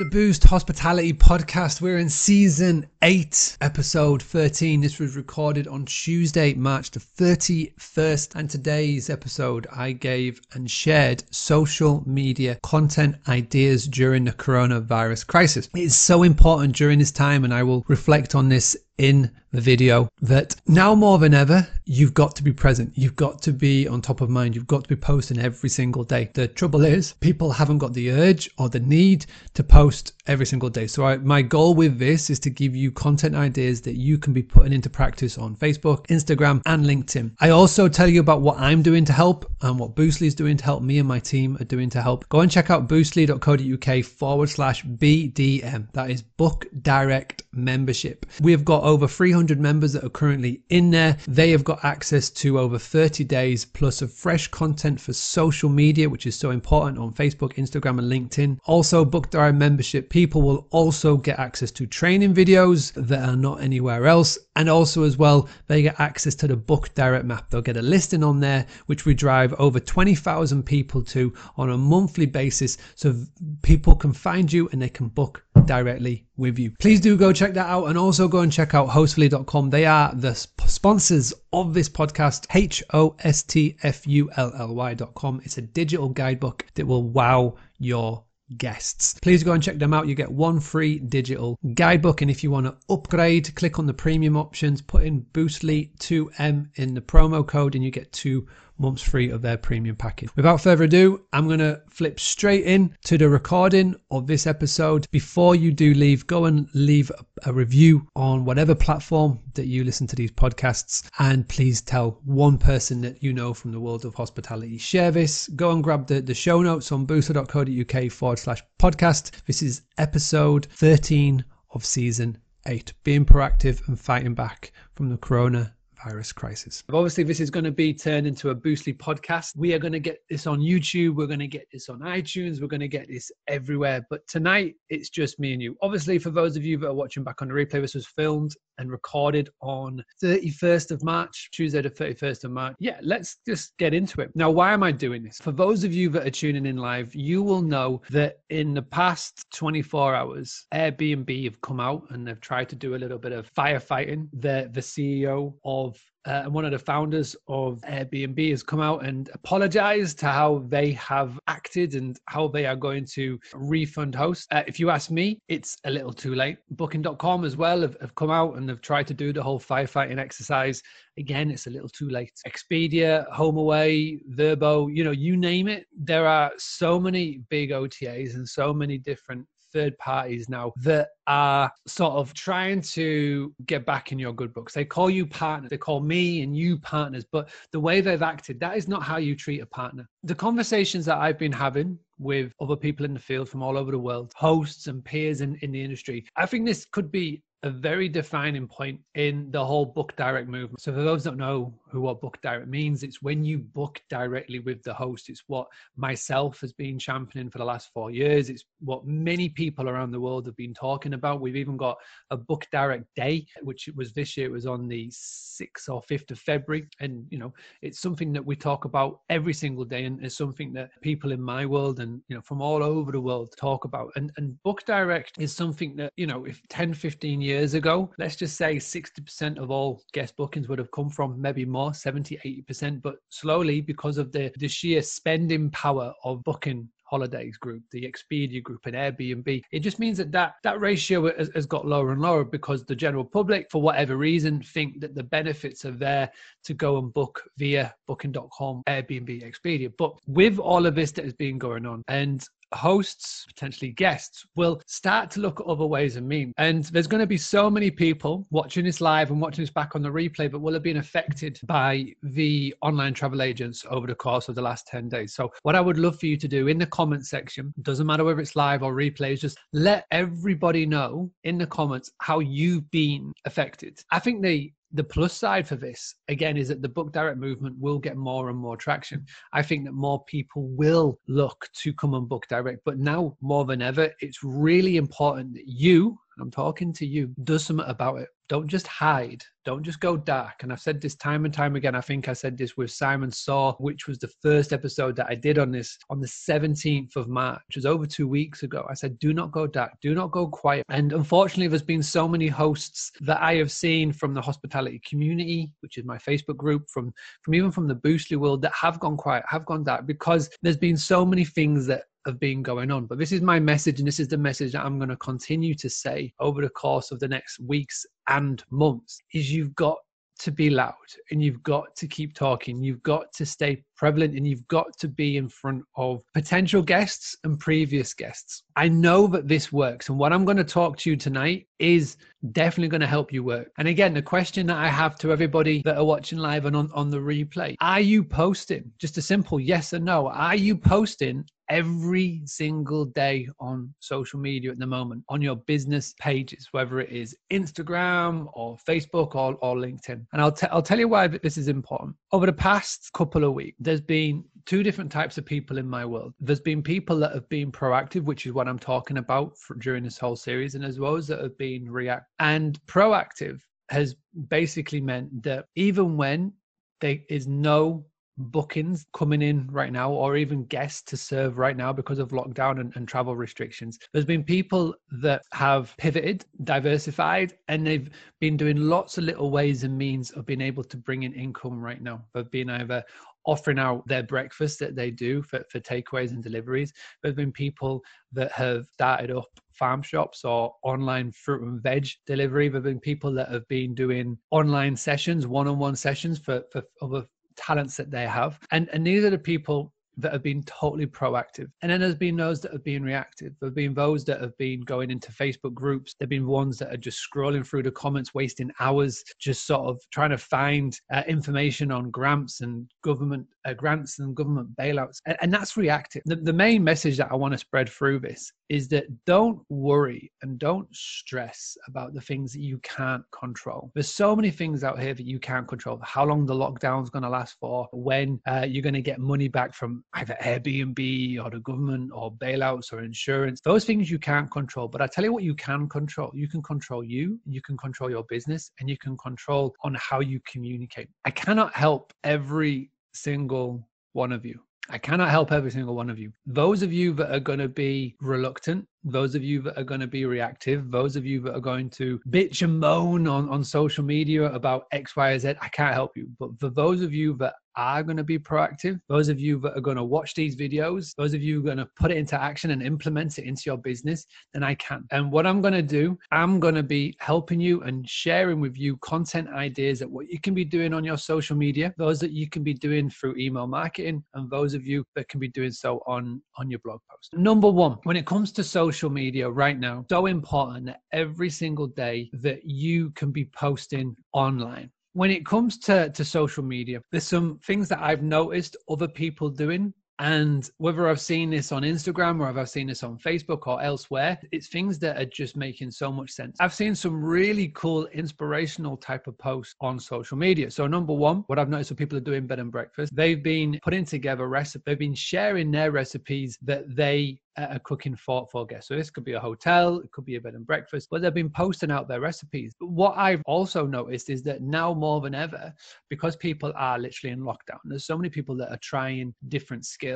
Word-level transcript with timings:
The 0.00 0.06
Boost 0.06 0.44
Hospitality 0.44 1.12
Podcast. 1.12 1.82
We're 1.82 1.98
in 1.98 2.08
season 2.08 2.86
eight, 3.02 3.56
episode 3.62 4.22
13. 4.22 4.80
This 4.80 4.98
was 4.98 5.16
recorded 5.16 5.66
on 5.66 5.86
Tuesday, 5.86 6.52
March 6.52 6.90
the 6.90 7.00
31st. 7.00 8.34
And 8.34 8.50
today's 8.50 9.08
episode, 9.08 9.66
I 9.74 9.92
gave 9.92 10.42
and 10.52 10.70
shared 10.70 11.24
social 11.30 12.02
media 12.06 12.58
content 12.62 13.16
ideas 13.26 13.86
during 13.88 14.24
the 14.24 14.32
coronavirus 14.32 15.26
crisis. 15.26 15.70
It 15.74 15.80
is 15.80 15.96
so 15.96 16.22
important 16.22 16.76
during 16.76 16.98
this 16.98 17.12
time, 17.12 17.44
and 17.44 17.54
I 17.54 17.62
will 17.62 17.84
reflect 17.88 18.34
on 18.34 18.50
this 18.50 18.76
in 18.98 19.30
the 19.52 19.60
video 19.62 20.08
that 20.20 20.54
now 20.66 20.94
more 20.94 21.18
than 21.18 21.32
ever, 21.32 21.66
you've 21.86 22.12
got 22.12 22.36
to 22.36 22.42
be 22.42 22.52
present. 22.52 22.92
You've 22.94 23.16
got 23.16 23.40
to 23.42 23.52
be 23.52 23.88
on 23.88 24.02
top 24.02 24.20
of 24.20 24.28
mind. 24.28 24.54
You've 24.54 24.66
got 24.66 24.82
to 24.82 24.88
be 24.90 24.96
posting 24.96 25.38
every 25.38 25.70
single 25.70 26.04
day. 26.04 26.30
The 26.34 26.46
trouble 26.46 26.84
is, 26.84 27.14
people 27.14 27.50
haven't 27.50 27.78
got 27.78 27.94
the 27.94 28.10
urge 28.10 28.50
or 28.58 28.68
the 28.68 28.78
need 28.78 29.24
to 29.54 29.64
post 29.64 30.12
every 30.30 30.46
single 30.46 30.70
day. 30.70 30.86
So, 30.86 31.04
I, 31.04 31.16
my 31.18 31.42
goal 31.42 31.74
with 31.74 31.98
this 31.98 32.30
is 32.30 32.38
to 32.40 32.50
give 32.50 32.74
you 32.74 32.90
content 32.92 33.34
ideas 33.34 33.80
that 33.82 33.96
you 33.96 34.16
can 34.16 34.32
be 34.32 34.42
putting 34.42 34.72
into 34.72 34.88
practice 34.88 35.36
on 35.36 35.56
Facebook, 35.56 36.06
Instagram, 36.06 36.62
and 36.64 36.84
LinkedIn. 36.84 37.32
I 37.40 37.50
also 37.50 37.88
tell 37.88 38.08
you 38.08 38.20
about 38.20 38.40
what 38.40 38.58
I'm 38.58 38.82
doing 38.82 39.04
to 39.06 39.12
help 39.12 39.50
and 39.60 39.78
what 39.78 39.96
Boostly 39.96 40.28
is 40.28 40.34
doing 40.34 40.56
to 40.56 40.64
help. 40.64 40.82
Me 40.82 40.98
and 40.98 41.08
my 41.08 41.18
team 41.18 41.56
are 41.60 41.64
doing 41.64 41.90
to 41.90 42.00
help. 42.00 42.28
Go 42.28 42.40
and 42.40 42.50
check 42.50 42.70
out 42.70 42.88
boostly.co.uk 42.88 44.04
forward 44.04 44.48
slash 44.48 44.84
BDM. 44.84 45.92
That 45.92 46.10
is 46.10 46.22
Book 46.22 46.66
Direct 46.80 47.42
Membership. 47.52 48.26
We 48.40 48.52
have 48.52 48.64
got 48.64 48.84
over 48.84 49.08
300 49.08 49.58
members 49.58 49.92
that 49.92 50.04
are 50.04 50.08
currently 50.08 50.62
in 50.68 50.90
there. 50.90 51.16
They 51.26 51.50
have 51.50 51.64
got 51.64 51.84
access 51.84 52.30
to 52.30 52.58
over 52.60 52.78
30 52.78 53.24
days 53.24 53.64
plus 53.64 54.02
of 54.02 54.12
fresh 54.12 54.46
content 54.48 55.00
for 55.00 55.12
social 55.12 55.68
media, 55.68 56.08
which 56.08 56.26
is 56.26 56.36
so 56.36 56.50
important 56.50 56.98
on 56.98 57.12
Facebook, 57.12 57.54
Instagram, 57.54 57.98
and 57.98 58.10
LinkedIn. 58.10 58.58
Also, 58.66 59.04
Book 59.04 59.30
Direct 59.30 59.56
membership 59.56 60.10
people 60.10 60.42
will 60.42 60.68
also 60.70 61.16
get 61.16 61.38
access 61.40 61.70
to 61.72 61.86
training 61.86 62.34
videos 62.34 62.92
that 62.94 63.28
are 63.28 63.36
not 63.36 63.60
anywhere 63.60 64.06
else. 64.06 64.38
And 64.60 64.68
also, 64.68 65.04
as 65.04 65.16
well, 65.16 65.48
they 65.68 65.80
get 65.80 65.98
access 65.98 66.34
to 66.34 66.46
the 66.46 66.54
Book 66.54 66.94
Direct 66.94 67.24
map. 67.24 67.48
They'll 67.48 67.62
get 67.62 67.78
a 67.78 67.82
listing 67.82 68.22
on 68.22 68.40
there, 68.40 68.66
which 68.84 69.06
we 69.06 69.14
drive 69.14 69.54
over 69.54 69.80
20,000 69.80 70.64
people 70.64 71.02
to 71.04 71.32
on 71.56 71.70
a 71.70 71.78
monthly 71.78 72.26
basis. 72.26 72.76
So 72.94 73.14
people 73.62 73.96
can 73.96 74.12
find 74.12 74.52
you 74.52 74.68
and 74.70 74.82
they 74.82 74.90
can 74.90 75.08
book 75.08 75.42
directly 75.64 76.26
with 76.36 76.58
you. 76.58 76.72
Please 76.78 77.00
do 77.00 77.16
go 77.16 77.32
check 77.32 77.54
that 77.54 77.68
out 77.68 77.86
and 77.86 77.96
also 77.96 78.28
go 78.28 78.40
and 78.40 78.52
check 78.52 78.74
out 78.74 78.90
hostfully.com. 78.90 79.70
They 79.70 79.86
are 79.86 80.14
the 80.14 80.34
sponsors 80.34 81.32
of 81.54 81.72
this 81.72 81.88
podcast, 81.88 82.46
H 82.54 82.82
O 82.92 83.16
S 83.20 83.42
T 83.42 83.78
F 83.82 84.06
U 84.06 84.30
L 84.36 84.52
L 84.58 84.74
Y.com. 84.74 85.40
It's 85.42 85.56
a 85.56 85.62
digital 85.62 86.10
guidebook 86.10 86.66
that 86.74 86.86
will 86.86 87.04
wow 87.04 87.56
your 87.78 88.24
guests. 88.56 89.18
Please 89.22 89.42
go 89.42 89.52
and 89.52 89.62
check 89.62 89.78
them 89.78 89.94
out. 89.94 90.08
You 90.08 90.14
get 90.14 90.30
one 90.30 90.60
free 90.60 90.98
digital 90.98 91.58
guidebook. 91.74 92.22
And 92.22 92.30
if 92.30 92.42
you 92.42 92.50
want 92.50 92.66
to 92.66 92.76
upgrade, 92.92 93.54
click 93.54 93.78
on 93.78 93.86
the 93.86 93.94
premium 93.94 94.36
options, 94.36 94.82
put 94.82 95.04
in 95.04 95.22
Boostly2M 95.32 96.68
in 96.74 96.94
the 96.94 97.00
promo 97.00 97.46
code, 97.46 97.74
and 97.74 97.84
you 97.84 97.90
get 97.90 98.12
two 98.12 98.46
months 98.80 99.02
free 99.02 99.30
of 99.30 99.42
their 99.42 99.56
premium 99.56 99.94
package. 99.94 100.34
Without 100.36 100.60
further 100.60 100.84
ado, 100.84 101.20
I'm 101.32 101.46
going 101.46 101.60
to 101.60 101.82
flip 101.88 102.18
straight 102.18 102.64
in 102.64 102.96
to 103.04 103.18
the 103.18 103.28
recording 103.28 103.94
of 104.10 104.26
this 104.26 104.46
episode. 104.46 105.06
Before 105.10 105.54
you 105.54 105.70
do 105.70 105.94
leave, 105.94 106.26
go 106.26 106.46
and 106.46 106.68
leave 106.74 107.12
a 107.44 107.52
review 107.52 108.08
on 108.16 108.44
whatever 108.44 108.74
platform 108.74 109.38
that 109.54 109.66
you 109.66 109.84
listen 109.84 110.06
to 110.08 110.16
these 110.16 110.32
podcasts. 110.32 111.08
And 111.18 111.46
please 111.48 111.82
tell 111.82 112.20
one 112.24 112.58
person 112.58 113.00
that 113.02 113.22
you 113.22 113.32
know 113.32 113.54
from 113.54 113.72
the 113.72 113.80
world 113.80 114.04
of 114.04 114.14
hospitality. 114.14 114.78
Share 114.78 115.10
this. 115.10 115.48
Go 115.48 115.72
and 115.72 115.84
grab 115.84 116.06
the, 116.06 116.20
the 116.20 116.34
show 116.34 116.62
notes 116.62 116.90
on 116.92 117.06
boostly.co.uk 117.06 118.10
forward 118.10 118.38
slash 118.38 118.62
podcast. 118.80 119.32
This 119.46 119.62
is 119.62 119.82
episode 119.98 120.66
13 120.72 121.44
of 121.72 121.84
season 121.84 122.38
eight. 122.66 122.92
Being 123.04 123.24
proactive 123.24 123.86
and 123.88 123.98
fighting 123.98 124.34
back 124.34 124.72
from 124.94 125.08
the 125.10 125.16
corona 125.16 125.74
virus 126.04 126.32
crisis. 126.32 126.82
Obviously, 126.92 127.24
this 127.24 127.40
is 127.40 127.50
going 127.50 127.64
to 127.64 127.70
be 127.70 127.92
turned 127.92 128.26
into 128.26 128.50
a 128.50 128.54
Boostly 128.54 128.96
podcast. 128.96 129.56
We 129.56 129.74
are 129.74 129.78
going 129.78 129.92
to 129.92 130.00
get 130.00 130.18
this 130.28 130.46
on 130.46 130.60
YouTube. 130.60 131.14
We're 131.14 131.26
going 131.26 131.40
to 131.40 131.46
get 131.46 131.66
this 131.72 131.88
on 131.88 132.00
iTunes. 132.00 132.60
We're 132.60 132.68
going 132.68 132.80
to 132.80 132.88
get 132.88 133.08
this 133.08 133.30
everywhere. 133.48 134.06
But 134.10 134.26
tonight, 134.28 134.76
it's 134.88 135.10
just 135.10 135.38
me 135.38 135.52
and 135.52 135.62
you. 135.62 135.76
Obviously, 135.82 136.18
for 136.18 136.30
those 136.30 136.56
of 136.56 136.64
you 136.64 136.78
that 136.78 136.88
are 136.88 136.94
watching 136.94 137.24
back 137.24 137.42
on 137.42 137.48
the 137.48 137.54
replay, 137.54 137.80
this 137.80 137.94
was 137.94 138.06
filmed 138.06 138.54
and 138.78 138.90
recorded 138.90 139.50
on 139.60 140.02
31st 140.22 140.90
of 140.90 141.04
March, 141.04 141.50
Tuesday 141.52 141.82
the 141.82 141.90
31st 141.90 142.44
of 142.44 142.50
March. 142.50 142.74
Yeah, 142.78 142.98
let's 143.02 143.36
just 143.46 143.76
get 143.78 143.92
into 143.92 144.22
it. 144.22 144.30
Now, 144.34 144.50
why 144.50 144.72
am 144.72 144.82
I 144.82 144.92
doing 144.92 145.22
this? 145.22 145.38
For 145.38 145.52
those 145.52 145.84
of 145.84 145.92
you 145.92 146.08
that 146.10 146.26
are 146.26 146.30
tuning 146.30 146.66
in 146.66 146.76
live, 146.76 147.14
you 147.14 147.42
will 147.42 147.62
know 147.62 148.00
that 148.10 148.38
in 148.48 148.72
the 148.72 148.82
past 148.82 149.44
24 149.54 150.14
hours, 150.14 150.66
Airbnb 150.72 151.44
have 151.44 151.60
come 151.60 151.78
out 151.78 152.04
and 152.10 152.26
they've 152.26 152.40
tried 152.40 152.70
to 152.70 152.76
do 152.76 152.94
a 152.94 152.96
little 152.96 153.18
bit 153.18 153.32
of 153.32 153.52
firefighting. 153.52 154.28
The, 154.32 154.70
the 154.72 154.80
CEO 154.80 155.54
of 155.64 155.89
uh, 156.26 156.42
and 156.44 156.52
one 156.52 156.64
of 156.64 156.70
the 156.70 156.78
founders 156.78 157.34
of 157.48 157.80
Airbnb 157.82 158.50
has 158.50 158.62
come 158.62 158.80
out 158.80 159.04
and 159.04 159.30
apologized 159.32 160.18
to 160.18 160.26
how 160.26 160.64
they 160.68 160.92
have 160.92 161.38
acted 161.48 161.94
and 161.94 162.18
how 162.26 162.48
they 162.48 162.66
are 162.66 162.76
going 162.76 163.06
to 163.14 163.38
refund 163.54 164.14
hosts. 164.14 164.46
Uh, 164.50 164.62
if 164.66 164.78
you 164.78 164.90
ask 164.90 165.10
me, 165.10 165.38
it's 165.48 165.76
a 165.84 165.90
little 165.90 166.12
too 166.12 166.34
late. 166.34 166.58
Booking.com 166.70 167.44
as 167.44 167.56
well 167.56 167.80
have, 167.80 167.96
have 168.00 168.14
come 168.14 168.30
out 168.30 168.56
and 168.56 168.68
have 168.68 168.82
tried 168.82 169.06
to 169.06 169.14
do 169.14 169.32
the 169.32 169.42
whole 169.42 169.58
firefighting 169.58 170.18
exercise. 170.18 170.82
Again, 171.18 171.50
it's 171.50 171.66
a 171.66 171.70
little 171.70 171.88
too 171.88 172.08
late. 172.10 172.32
Expedia, 172.46 173.30
HomeAway, 173.32 174.20
Vrbo, 174.34 174.94
you 174.94 175.04
know, 175.04 175.10
you 175.10 175.36
name 175.36 175.68
it. 175.68 175.86
There 175.96 176.26
are 176.26 176.52
so 176.58 177.00
many 177.00 177.40
big 177.48 177.70
OTAs 177.70 178.34
and 178.34 178.48
so 178.48 178.74
many 178.74 178.98
different 178.98 179.46
third 179.72 179.96
parties 179.98 180.48
now 180.48 180.72
that 180.82 181.08
are 181.26 181.70
sort 181.86 182.14
of 182.14 182.34
trying 182.34 182.80
to 182.80 183.54
get 183.66 183.86
back 183.86 184.12
in 184.12 184.18
your 184.18 184.32
good 184.32 184.52
books. 184.52 184.74
They 184.74 184.84
call 184.84 185.10
you 185.10 185.26
partners, 185.26 185.70
they 185.70 185.78
call 185.78 186.00
me 186.00 186.42
and 186.42 186.56
you 186.56 186.78
partners, 186.78 187.24
but 187.30 187.50
the 187.72 187.80
way 187.80 188.00
they've 188.00 188.22
acted, 188.22 188.60
that 188.60 188.76
is 188.76 188.88
not 188.88 189.02
how 189.02 189.16
you 189.18 189.34
treat 189.34 189.60
a 189.60 189.66
partner. 189.66 190.08
The 190.24 190.34
conversations 190.34 191.04
that 191.06 191.18
I've 191.18 191.38
been 191.38 191.52
having 191.52 191.98
with 192.18 192.52
other 192.60 192.76
people 192.76 193.06
in 193.06 193.14
the 193.14 193.20
field 193.20 193.48
from 193.48 193.62
all 193.62 193.78
over 193.78 193.90
the 193.90 193.98
world, 193.98 194.32
hosts 194.36 194.86
and 194.86 195.04
peers 195.04 195.40
in, 195.40 195.56
in 195.62 195.72
the 195.72 195.82
industry, 195.82 196.26
I 196.36 196.46
think 196.46 196.66
this 196.66 196.84
could 196.84 197.10
be 197.10 197.42
a 197.62 197.70
very 197.70 198.08
defining 198.08 198.66
point 198.66 199.00
in 199.14 199.50
the 199.50 199.64
whole 199.64 199.86
book 199.86 200.14
direct 200.16 200.48
movement. 200.48 200.80
So 200.80 200.92
for 200.92 201.02
those 201.02 201.24
that 201.24 201.30
don't 201.30 201.38
know 201.38 201.72
who 201.88 202.00
what 202.00 202.20
book 202.20 202.38
direct 202.42 202.68
means, 202.68 203.02
it's 203.02 203.22
when 203.22 203.44
you 203.44 203.58
book 203.58 204.00
directly 204.08 204.58
with 204.58 204.82
the 204.82 204.94
host. 204.94 205.28
It's 205.28 205.44
what 205.46 205.66
myself 205.96 206.60
has 206.60 206.72
been 206.72 206.98
championing 206.98 207.50
for 207.50 207.58
the 207.58 207.64
last 207.64 207.90
four 207.92 208.10
years. 208.10 208.50
It's 208.50 208.64
what 208.80 209.06
many 209.06 209.48
people 209.48 209.88
around 209.88 210.10
the 210.10 210.20
world 210.20 210.46
have 210.46 210.56
been 210.56 210.74
talking 210.74 211.14
about. 211.14 211.40
We've 211.40 211.56
even 211.56 211.76
got 211.76 211.98
a 212.30 212.36
book 212.36 212.66
direct 212.72 213.04
day, 213.14 213.46
which 213.62 213.88
was 213.94 214.12
this 214.12 214.36
year. 214.36 214.46
It 214.46 214.52
was 214.52 214.66
on 214.66 214.88
the 214.88 215.08
6th 215.08 215.88
or 215.88 216.02
5th 216.02 216.30
of 216.30 216.38
February. 216.38 216.88
And, 217.00 217.26
you 217.30 217.38
know, 217.38 217.52
it's 217.82 218.00
something 218.00 218.32
that 218.32 218.44
we 218.44 218.56
talk 218.56 218.84
about 218.84 219.20
every 219.28 219.52
single 219.52 219.84
day. 219.84 220.04
And 220.04 220.24
it's 220.24 220.36
something 220.36 220.72
that 220.72 220.90
people 221.00 221.32
in 221.32 221.40
my 221.40 221.66
world 221.66 222.00
and, 222.00 222.22
you 222.28 222.36
know, 222.36 222.42
from 222.42 222.60
all 222.62 222.82
over 222.82 223.12
the 223.12 223.20
world 223.20 223.54
talk 223.56 223.84
about. 223.84 224.10
And, 224.16 224.32
and 224.36 224.60
book 224.62 224.84
direct 224.84 225.38
is 225.38 225.54
something 225.54 225.96
that, 225.96 226.12
you 226.16 226.26
know, 226.26 226.44
if 226.44 226.60
10, 226.68 226.94
15 226.94 227.40
years 227.40 227.49
years 227.50 227.74
ago, 227.74 228.10
let's 228.18 228.36
just 228.36 228.56
say 228.56 228.76
60% 228.76 229.58
of 229.58 229.70
all 229.70 230.02
guest 230.12 230.36
bookings 230.36 230.68
would 230.68 230.78
have 230.78 230.90
come 230.92 231.10
from 231.10 231.40
maybe 231.40 231.64
more, 231.64 231.92
70, 231.92 232.38
80%. 232.68 233.02
But 233.02 233.16
slowly, 233.28 233.80
because 233.80 234.18
of 234.18 234.30
the, 234.30 234.52
the 234.58 234.68
sheer 234.68 235.02
spending 235.02 235.70
power 235.70 236.12
of 236.24 236.44
Booking 236.44 236.88
Holdings 237.10 237.56
group, 237.56 237.82
the 237.90 238.10
Expedia 238.10 238.62
group, 238.62 238.86
and 238.86 238.94
Airbnb. 238.94 239.62
It 239.72 239.80
just 239.80 239.98
means 239.98 240.16
that 240.18 240.30
that, 240.30 240.54
that 240.62 240.80
ratio 240.80 241.36
has, 241.36 241.50
has, 241.56 241.66
got 241.66 241.84
lower 241.84 242.12
and 242.12 242.22
lower 242.22 242.44
because 242.44 242.84
the 242.84 242.94
general 242.94 243.24
public, 243.24 243.68
for 243.68 243.82
whatever 243.82 244.16
reason, 244.16 244.62
think 244.62 245.00
that 245.00 245.16
the 245.16 245.24
benefits 245.24 245.84
are 245.84 245.90
there 245.90 246.30
to 246.64 246.72
go 246.72 246.98
and 246.98 247.12
book 247.12 247.42
via 247.58 247.92
booking.com, 248.06 248.82
Airbnb, 248.88 249.42
Expedia. 249.42 249.92
But 249.98 250.12
with 250.28 250.60
all 250.60 250.86
of 250.86 250.94
this 250.94 251.10
that 251.12 251.24
has 251.24 251.34
been 251.34 251.58
going 251.58 251.84
on, 251.84 252.04
and 252.06 252.46
hosts, 252.72 253.44
potentially 253.46 253.90
guests, 253.90 254.46
will 254.56 254.80
start 254.86 255.30
to 255.32 255.40
look 255.40 255.60
at 255.60 255.66
other 255.66 255.86
ways 255.86 256.16
of 256.16 256.24
means. 256.24 256.52
And 256.58 256.84
there's 256.84 257.06
going 257.06 257.20
to 257.20 257.26
be 257.26 257.38
so 257.38 257.70
many 257.70 257.90
people 257.90 258.46
watching 258.50 258.84
this 258.84 259.00
live 259.00 259.30
and 259.30 259.40
watching 259.40 259.62
this 259.62 259.72
back 259.72 259.94
on 259.94 260.02
the 260.02 260.08
replay, 260.08 260.50
but 260.50 260.60
will 260.60 260.74
have 260.74 260.82
been 260.82 260.98
affected 260.98 261.58
by 261.64 262.14
the 262.22 262.74
online 262.82 263.14
travel 263.14 263.42
agents 263.42 263.84
over 263.90 264.06
the 264.06 264.14
course 264.14 264.48
of 264.48 264.54
the 264.54 264.62
last 264.62 264.86
10 264.86 265.08
days. 265.08 265.34
So, 265.34 265.50
what 265.62 265.74
I 265.74 265.80
would 265.80 265.98
love 265.98 266.18
for 266.18 266.26
you 266.26 266.36
to 266.36 266.48
do 266.48 266.68
in 266.68 266.78
the 266.78 266.86
comment 266.86 267.26
section, 267.26 267.72
doesn't 267.82 268.06
matter 268.06 268.24
whether 268.24 268.40
it's 268.40 268.56
live 268.56 268.82
or 268.82 268.94
replays, 268.94 269.40
just 269.40 269.58
let 269.72 270.06
everybody 270.10 270.86
know 270.86 271.30
in 271.44 271.58
the 271.58 271.66
comments 271.66 272.10
how 272.18 272.40
you've 272.40 272.90
been 272.90 273.32
affected. 273.44 274.00
I 274.10 274.18
think 274.18 274.42
the 274.42 274.72
the 274.92 275.04
plus 275.04 275.32
side 275.32 275.66
for 275.66 275.76
this 275.76 276.14
again 276.28 276.56
is 276.56 276.68
that 276.68 276.82
the 276.82 276.88
book 276.88 277.12
direct 277.12 277.38
movement 277.38 277.76
will 277.78 277.98
get 277.98 278.16
more 278.16 278.48
and 278.48 278.58
more 278.58 278.76
traction. 278.76 279.24
I 279.52 279.62
think 279.62 279.84
that 279.84 279.92
more 279.92 280.24
people 280.24 280.68
will 280.68 281.18
look 281.28 281.68
to 281.82 281.92
come 281.94 282.14
and 282.14 282.28
book 282.28 282.46
direct 282.48 282.80
but 282.84 282.98
now 282.98 283.36
more 283.40 283.64
than 283.64 283.82
ever 283.82 284.10
it's 284.20 284.42
really 284.42 284.96
important 284.96 285.54
that 285.54 285.66
you 285.66 286.18
i'm 286.38 286.50
talking 286.50 286.92
to 286.92 287.06
you 287.06 287.30
do 287.44 287.58
something 287.58 287.86
about 287.88 288.16
it 288.18 288.28
Don't 288.50 288.66
just 288.66 288.88
hide. 288.88 289.44
Don't 289.64 289.84
just 289.84 290.00
go 290.00 290.16
dark. 290.16 290.64
And 290.64 290.72
I've 290.72 290.80
said 290.80 291.00
this 291.00 291.14
time 291.14 291.44
and 291.44 291.54
time 291.54 291.76
again. 291.76 291.94
I 291.94 292.00
think 292.00 292.28
I 292.28 292.32
said 292.32 292.58
this 292.58 292.76
with 292.76 292.90
Simon 292.90 293.30
Saw, 293.30 293.74
which 293.74 294.08
was 294.08 294.18
the 294.18 294.32
first 294.42 294.72
episode 294.72 295.14
that 295.16 295.28
I 295.30 295.36
did 295.36 295.56
on 295.56 295.70
this 295.70 295.96
on 296.08 296.20
the 296.20 296.26
17th 296.26 297.14
of 297.14 297.28
March, 297.28 297.60
which 297.68 297.76
was 297.76 297.86
over 297.86 298.06
two 298.06 298.26
weeks 298.26 298.64
ago. 298.64 298.84
I 298.90 298.94
said, 298.94 299.20
do 299.20 299.32
not 299.32 299.52
go 299.52 299.68
dark. 299.68 299.92
Do 300.02 300.16
not 300.16 300.32
go 300.32 300.48
quiet. 300.48 300.84
And 300.88 301.12
unfortunately, 301.12 301.68
there's 301.68 301.82
been 301.94 302.02
so 302.02 302.26
many 302.26 302.48
hosts 302.48 303.12
that 303.20 303.40
I 303.40 303.54
have 303.54 303.70
seen 303.70 304.12
from 304.12 304.34
the 304.34 304.42
hospitality 304.42 305.00
community, 305.08 305.70
which 305.78 305.96
is 305.96 306.04
my 306.04 306.18
Facebook 306.18 306.56
group, 306.56 306.90
from, 306.92 307.12
from 307.42 307.54
even 307.54 307.70
from 307.70 307.86
the 307.86 307.94
Boostly 307.94 308.36
world 308.36 308.62
that 308.62 308.72
have 308.72 308.98
gone 308.98 309.16
quiet, 309.16 309.44
have 309.46 309.64
gone 309.64 309.84
dark 309.84 310.06
because 310.06 310.50
there's 310.60 310.76
been 310.76 310.96
so 310.96 311.24
many 311.24 311.44
things 311.44 311.86
that 311.86 312.02
have 312.26 312.38
been 312.38 312.62
going 312.62 312.90
on. 312.90 313.06
But 313.06 313.18
this 313.18 313.32
is 313.32 313.40
my 313.40 313.58
message, 313.58 313.98
and 313.98 314.06
this 314.06 314.20
is 314.20 314.28
the 314.28 314.38
message 314.38 314.72
that 314.72 314.84
I'm 314.84 314.98
going 314.98 315.10
to 315.10 315.16
continue 315.16 315.74
to 315.74 315.90
say 315.90 316.32
over 316.40 316.62
the 316.62 316.70
course 316.70 317.10
of 317.10 317.20
the 317.20 317.28
next 317.28 317.60
weeks 317.60 318.04
and 318.28 318.62
months 318.70 319.20
is 319.32 319.52
you've 319.52 319.74
got 319.74 319.98
to 320.40 320.50
be 320.50 320.70
loud 320.70 320.94
and 321.30 321.42
you've 321.42 321.62
got 321.62 321.94
to 321.96 322.08
keep 322.08 322.34
talking. 322.34 322.82
You've 322.82 323.02
got 323.02 323.32
to 323.34 323.44
stay 323.44 323.82
prevalent 323.94 324.34
and 324.34 324.46
you've 324.46 324.66
got 324.68 324.86
to 324.98 325.08
be 325.08 325.36
in 325.36 325.48
front 325.48 325.82
of 325.96 326.22
potential 326.32 326.82
guests 326.82 327.36
and 327.44 327.58
previous 327.58 328.14
guests. 328.14 328.62
I 328.74 328.88
know 328.88 329.26
that 329.28 329.48
this 329.48 329.70
works. 329.70 330.08
And 330.08 330.18
what 330.18 330.32
I'm 330.32 330.46
going 330.46 330.56
to 330.56 330.64
talk 330.64 330.96
to 330.98 331.10
you 331.10 331.16
tonight 331.16 331.66
is 331.78 332.16
definitely 332.52 332.88
going 332.88 333.02
to 333.02 333.06
help 333.06 333.32
you 333.32 333.44
work. 333.44 333.70
And 333.76 333.86
again, 333.86 334.14
the 334.14 334.22
question 334.22 334.66
that 334.68 334.78
I 334.78 334.88
have 334.88 335.16
to 335.18 335.30
everybody 335.30 335.82
that 335.84 335.98
are 335.98 336.04
watching 336.04 336.38
live 336.38 336.64
and 336.64 336.74
on, 336.74 336.90
on 336.94 337.10
the 337.10 337.18
replay 337.18 337.74
are 337.80 338.00
you 338.00 338.24
posting? 338.24 338.90
Just 338.98 339.18
a 339.18 339.22
simple 339.22 339.60
yes 339.60 339.92
or 339.92 339.98
no. 339.98 340.28
Are 340.28 340.56
you 340.56 340.74
posting 340.74 341.44
every 341.70 342.42
single 342.44 343.04
day 343.06 343.48
on 343.60 343.94
social 344.00 344.38
media 344.38 344.72
at 344.72 344.78
the 344.78 344.86
moment 344.86 345.24
on 345.28 345.40
your 345.40 345.56
business 345.56 346.14
pages, 346.20 346.68
whether 346.72 347.00
it 347.00 347.10
is 347.10 347.36
Instagram 347.50 348.50
or 348.52 348.76
Facebook 348.86 349.34
or, 349.34 349.54
or 349.62 349.76
LinkedIn. 349.76 350.26
And 350.32 350.42
I'll, 350.42 350.52
t- 350.52 350.66
I'll 350.70 350.82
tell 350.82 350.98
you 350.98 351.08
why 351.08 351.28
this 351.28 351.56
is 351.56 351.68
important. 351.68 352.16
Over 352.32 352.46
the 352.46 352.52
past 352.52 353.10
couple 353.14 353.44
of 353.44 353.54
weeks, 353.54 353.76
there's 353.80 354.00
been 354.00 354.44
two 354.66 354.82
different 354.82 355.10
types 355.10 355.38
of 355.38 355.46
people 355.46 355.78
in 355.78 355.88
my 355.88 356.04
world. 356.04 356.34
There's 356.40 356.60
been 356.60 356.82
people 356.82 357.18
that 357.20 357.32
have 357.32 357.48
been 357.48 357.72
proactive, 357.72 358.24
which 358.24 358.46
is 358.46 358.52
what 358.52 358.68
I'm 358.68 358.78
talking 358.78 359.18
about 359.18 359.56
for, 359.56 359.74
during 359.74 360.04
this 360.04 360.18
whole 360.18 360.36
series, 360.36 360.74
and 360.74 360.84
as 360.84 360.98
well 360.98 361.16
as 361.16 361.28
that 361.28 361.40
have 361.40 361.56
been 361.56 361.90
react. 361.90 362.26
And 362.40 362.78
proactive 362.86 363.60
has 363.88 364.16
basically 364.48 365.00
meant 365.00 365.42
that 365.44 365.66
even 365.76 366.16
when 366.16 366.52
there 367.00 367.18
is 367.28 367.46
no 367.46 368.04
bookings 368.44 369.06
coming 369.12 369.42
in 369.42 369.66
right 369.70 369.92
now 369.92 370.10
or 370.10 370.36
even 370.36 370.64
guests 370.66 371.02
to 371.02 371.16
serve 371.16 371.58
right 371.58 371.76
now 371.76 371.92
because 371.92 372.18
of 372.18 372.30
lockdown 372.30 372.80
and, 372.80 372.94
and, 372.96 373.08
travel 373.10 373.34
restrictions 373.34 373.98
there's 374.12 374.24
been 374.24 374.44
people 374.44 374.94
that 375.20 375.42
have 375.52 375.96
pivoted 375.96 376.44
diversified 376.62 377.54
and 377.68 377.86
they've 377.86 378.10
been 378.40 378.56
doing 378.56 378.76
lots 378.76 379.18
of 379.18 379.24
little 379.24 379.50
ways 379.50 379.82
and 379.84 379.96
means 379.96 380.30
of 380.32 380.46
being 380.46 380.60
able 380.60 380.84
to 380.84 380.96
bring 380.96 381.24
in 381.24 381.32
income 381.32 381.80
right 381.80 382.02
now 382.02 382.24
of 382.34 382.50
being 382.50 382.70
either 382.70 383.02
offering 383.46 383.78
out 383.78 384.06
their 384.06 384.22
breakfast 384.22 384.78
that 384.78 384.94
they 384.94 385.10
do 385.10 385.42
for, 385.42 385.64
for 385.70 385.80
takeaways 385.80 386.30
and 386.30 386.42
deliveries 386.42 386.92
there's 387.22 387.34
been 387.34 387.50
people 387.50 388.00
that 388.32 388.52
have 388.52 388.84
started 388.92 389.30
up 389.30 389.48
farm 389.80 390.02
shops 390.02 390.44
or 390.44 390.74
online 390.82 391.32
fruit 391.32 391.62
and 391.62 391.82
veg 391.82 392.06
delivery. 392.26 392.68
There 392.68 392.76
have 392.76 392.84
been 392.84 393.00
people 393.00 393.32
that 393.32 393.48
have 393.48 393.66
been 393.68 393.94
doing 393.94 394.36
online 394.50 394.94
sessions, 394.94 395.46
one-on-one 395.46 395.96
sessions 395.96 396.38
for, 396.38 396.62
for 396.70 396.82
other 397.00 397.24
talents 397.56 397.96
that 397.96 398.10
they 398.10 398.26
have. 398.26 398.58
And, 398.70 398.88
and 398.92 399.06
these 399.06 399.24
are 399.24 399.30
the 399.30 399.38
people 399.38 399.92
that 400.16 400.32
have 400.32 400.42
been 400.42 400.62
totally 400.64 401.06
proactive. 401.06 401.68
And 401.82 401.90
then 401.90 402.00
there's 402.00 402.14
been 402.14 402.36
those 402.36 402.60
that 402.60 402.72
have 402.72 402.84
been 402.84 403.02
reactive. 403.02 403.54
There 403.60 403.68
have 403.68 403.74
been 403.74 403.94
those 403.94 404.24
that 404.26 404.40
have 404.40 404.56
been 404.58 404.82
going 404.82 405.10
into 405.10 405.32
Facebook 405.32 405.74
groups. 405.74 406.14
There 406.18 406.26
have 406.26 406.30
been 406.30 406.46
ones 406.46 406.78
that 406.78 406.92
are 406.92 406.98
just 406.98 407.26
scrolling 407.26 407.66
through 407.66 407.84
the 407.84 407.90
comments, 407.90 408.34
wasting 408.34 408.70
hours, 408.80 409.24
just 409.40 409.66
sort 409.66 409.82
of 409.82 410.00
trying 410.12 410.30
to 410.30 410.38
find 410.38 410.98
uh, 411.12 411.22
information 411.26 411.90
on 411.90 412.10
grants 412.10 412.60
and 412.60 412.90
government 413.02 413.46
uh, 413.64 413.72
grants 413.74 414.18
and 414.18 414.34
government 414.34 414.74
bailouts. 414.76 415.18
And, 415.26 415.36
and 415.42 415.52
that's 415.52 415.76
reactive. 415.76 416.22
The, 416.26 416.36
the 416.36 416.52
main 416.52 416.82
message 416.82 417.16
that 417.18 417.30
I 417.30 417.36
want 417.36 417.52
to 417.52 417.58
spread 417.58 417.88
through 417.88 418.20
this 418.20 418.52
is 418.68 418.88
that 418.88 419.06
don't 419.26 419.60
worry 419.68 420.30
and 420.42 420.58
don't 420.58 420.88
stress 420.94 421.76
about 421.88 422.14
the 422.14 422.20
things 422.20 422.52
that 422.52 422.60
you 422.60 422.78
can't 422.78 423.24
control. 423.38 423.90
There's 423.94 424.08
so 424.08 424.36
many 424.36 424.50
things 424.50 424.84
out 424.84 425.00
here 425.00 425.14
that 425.14 425.26
you 425.26 425.38
can't 425.38 425.66
control. 425.66 426.00
How 426.02 426.24
long 426.24 426.46
the 426.46 426.54
lockdown 426.54 427.02
is 427.02 427.10
going 427.10 427.24
to 427.24 427.28
last 427.28 427.56
for, 427.60 427.88
when 427.92 428.40
uh, 428.46 428.66
you're 428.68 428.82
going 428.82 428.94
to 428.94 429.02
get 429.02 429.18
money 429.18 429.48
back 429.48 429.74
from 429.74 430.04
either 430.14 430.36
Airbnb 430.42 431.44
or 431.44 431.50
the 431.50 431.60
government 431.60 432.10
or 432.14 432.32
bailouts 432.32 432.92
or 432.92 433.02
insurance. 433.02 433.60
Those 433.60 433.84
things 433.84 434.10
you 434.10 434.18
can't 434.18 434.50
control. 434.50 434.88
But 434.88 435.02
I 435.02 435.06
tell 435.06 435.24
you 435.24 435.32
what 435.32 435.42
you 435.42 435.54
can 435.54 435.88
control. 435.88 436.30
You 436.34 436.48
can 436.48 436.62
control 436.62 437.02
you, 437.02 437.38
you 437.44 437.60
can 437.60 437.76
control 437.76 438.10
your 438.10 438.24
business, 438.24 438.70
and 438.80 438.88
you 438.88 438.96
can 438.96 439.16
control 439.16 439.74
on 439.82 439.94
how 439.94 440.20
you 440.20 440.40
communicate. 440.46 441.08
I 441.24 441.30
cannot 441.30 441.74
help 441.74 442.12
every 442.24 442.90
single 443.12 443.88
one 444.12 444.32
of 444.32 444.44
you. 444.44 444.60
I 444.92 444.98
cannot 444.98 445.30
help 445.30 445.52
every 445.52 445.70
single 445.70 445.94
one 445.94 446.10
of 446.10 446.18
you. 446.18 446.32
Those 446.46 446.82
of 446.82 446.92
you 446.92 447.12
that 447.14 447.32
are 447.32 447.40
going 447.40 447.60
to 447.60 447.68
be 447.68 448.16
reluctant, 448.20 448.86
those 449.04 449.36
of 449.36 449.44
you 449.44 449.62
that 449.62 449.78
are 449.78 449.84
going 449.84 450.00
to 450.00 450.08
be 450.08 450.24
reactive, 450.24 450.90
those 450.90 451.14
of 451.14 451.24
you 451.24 451.40
that 451.42 451.54
are 451.54 451.60
going 451.60 451.90
to 451.90 452.20
bitch 452.30 452.62
and 452.62 452.80
moan 452.80 453.28
on, 453.28 453.48
on 453.48 453.62
social 453.62 454.02
media 454.02 454.46
about 454.52 454.86
X, 454.90 455.14
Y, 455.14 455.38
Z, 455.38 455.54
I 455.60 455.68
can't 455.68 455.94
help 455.94 456.16
you. 456.16 456.28
But 456.40 456.58
for 456.58 456.70
those 456.70 457.02
of 457.02 457.14
you 457.14 457.36
that 457.36 457.54
are 457.76 458.02
going 458.02 458.16
to 458.16 458.24
be 458.24 458.38
proactive, 458.38 459.00
those 459.08 459.28
of 459.28 459.40
you 459.40 459.58
that 459.60 459.76
are 459.76 459.80
going 459.80 459.96
to 459.96 460.04
watch 460.04 460.34
these 460.34 460.56
videos, 460.56 461.14
those 461.16 461.34
of 461.34 461.42
you 461.42 461.62
going 461.62 461.78
to 461.78 461.88
put 461.96 462.10
it 462.10 462.16
into 462.16 462.40
action 462.40 462.70
and 462.70 462.82
implement 462.82 463.38
it 463.38 463.44
into 463.44 463.62
your 463.66 463.76
business, 463.76 464.26
then 464.52 464.62
I 464.62 464.74
can. 464.74 465.04
And 465.10 465.30
what 465.32 465.46
I'm 465.46 465.60
going 465.60 465.74
to 465.74 465.82
do, 465.82 466.18
I'm 466.30 466.60
going 466.60 466.74
to 466.74 466.82
be 466.82 467.14
helping 467.20 467.60
you 467.60 467.82
and 467.82 468.08
sharing 468.08 468.60
with 468.60 468.76
you 468.76 468.96
content 468.98 469.48
ideas 469.48 469.98
that 470.00 470.10
what 470.10 470.28
you 470.28 470.40
can 470.40 470.54
be 470.54 470.64
doing 470.64 470.92
on 470.92 471.04
your 471.04 471.18
social 471.18 471.56
media, 471.56 471.94
those 471.96 472.20
that 472.20 472.32
you 472.32 472.48
can 472.48 472.62
be 472.62 472.74
doing 472.74 473.10
through 473.10 473.36
email 473.36 473.66
marketing, 473.66 474.24
and 474.34 474.50
those 474.50 474.74
of 474.74 474.86
you 474.86 475.04
that 475.14 475.28
can 475.28 475.40
be 475.40 475.48
doing 475.48 475.72
so 475.72 476.02
on, 476.06 476.40
on 476.56 476.70
your 476.70 476.80
blog 476.80 477.00
post. 477.10 477.34
Number 477.34 477.68
one, 477.68 477.98
when 478.04 478.16
it 478.16 478.26
comes 478.26 478.52
to 478.52 478.64
social 478.64 479.10
media 479.10 479.48
right 479.50 479.78
now, 479.78 480.04
so 480.10 480.26
important 480.26 480.86
that 480.86 481.00
every 481.12 481.50
single 481.50 481.86
day 481.86 482.30
that 482.32 482.64
you 482.64 483.10
can 483.10 483.30
be 483.30 483.44
posting 483.44 484.16
online 484.32 484.90
when 485.12 485.30
it 485.30 485.44
comes 485.44 485.78
to, 485.78 486.10
to 486.10 486.24
social 486.24 486.62
media, 486.62 487.02
there's 487.10 487.26
some 487.26 487.58
things 487.64 487.88
that 487.88 488.00
I've 488.00 488.22
noticed 488.22 488.76
other 488.88 489.08
people 489.08 489.48
doing. 489.48 489.92
And 490.20 490.70
whether 490.76 491.08
I've 491.08 491.20
seen 491.20 491.48
this 491.48 491.72
on 491.72 491.82
Instagram 491.82 492.40
or 492.40 492.46
I've 492.46 492.68
seen 492.68 492.88
this 492.88 493.02
on 493.02 493.16
Facebook 493.16 493.66
or 493.66 493.82
elsewhere, 493.82 494.38
it's 494.52 494.68
things 494.68 494.98
that 494.98 495.16
are 495.16 495.24
just 495.24 495.56
making 495.56 495.90
so 495.92 496.12
much 496.12 496.30
sense. 496.30 496.58
I've 496.60 496.74
seen 496.74 496.94
some 496.94 497.24
really 497.24 497.72
cool, 497.74 498.04
inspirational 498.08 498.98
type 498.98 499.26
of 499.26 499.38
posts 499.38 499.76
on 499.80 499.98
social 499.98 500.36
media. 500.36 500.70
So, 500.70 500.86
number 500.86 501.14
one, 501.14 501.44
what 501.46 501.58
I've 501.58 501.70
noticed 501.70 501.90
when 501.90 501.96
people 501.96 502.18
are 502.18 502.22
doing 502.22 502.46
bed 502.46 502.58
and 502.58 502.70
breakfast, 502.70 503.16
they've 503.16 503.42
been 503.42 503.80
putting 503.82 504.04
together 504.04 504.46
recipes, 504.46 504.82
they've 504.84 504.98
been 504.98 505.14
sharing 505.14 505.70
their 505.70 505.90
recipes 505.90 506.58
that 506.60 506.94
they 506.94 507.40
a 507.56 507.80
cooking 507.80 508.16
for 508.16 508.46
for 508.50 508.66
guests. 508.66 508.88
So 508.88 508.96
this 508.96 509.10
could 509.10 509.24
be 509.24 509.34
a 509.34 509.40
hotel, 509.40 509.98
it 509.98 510.10
could 510.12 510.24
be 510.24 510.36
a 510.36 510.40
bed 510.40 510.54
and 510.54 510.66
breakfast, 510.66 511.08
but 511.10 511.22
they've 511.22 511.34
been 511.34 511.50
posting 511.50 511.90
out 511.90 512.08
their 512.08 512.20
recipes. 512.20 512.74
But 512.78 512.90
what 512.90 513.16
I've 513.16 513.42
also 513.46 513.86
noticed 513.86 514.30
is 514.30 514.42
that 514.44 514.62
now 514.62 514.94
more 514.94 515.20
than 515.20 515.34
ever, 515.34 515.72
because 516.08 516.36
people 516.36 516.72
are 516.76 516.98
literally 516.98 517.32
in 517.32 517.40
lockdown, 517.40 517.78
there's 517.84 518.06
so 518.06 518.16
many 518.16 518.30
people 518.30 518.56
that 518.56 518.70
are 518.70 518.78
trying 518.78 519.34
different 519.48 519.84
skills, 519.84 520.09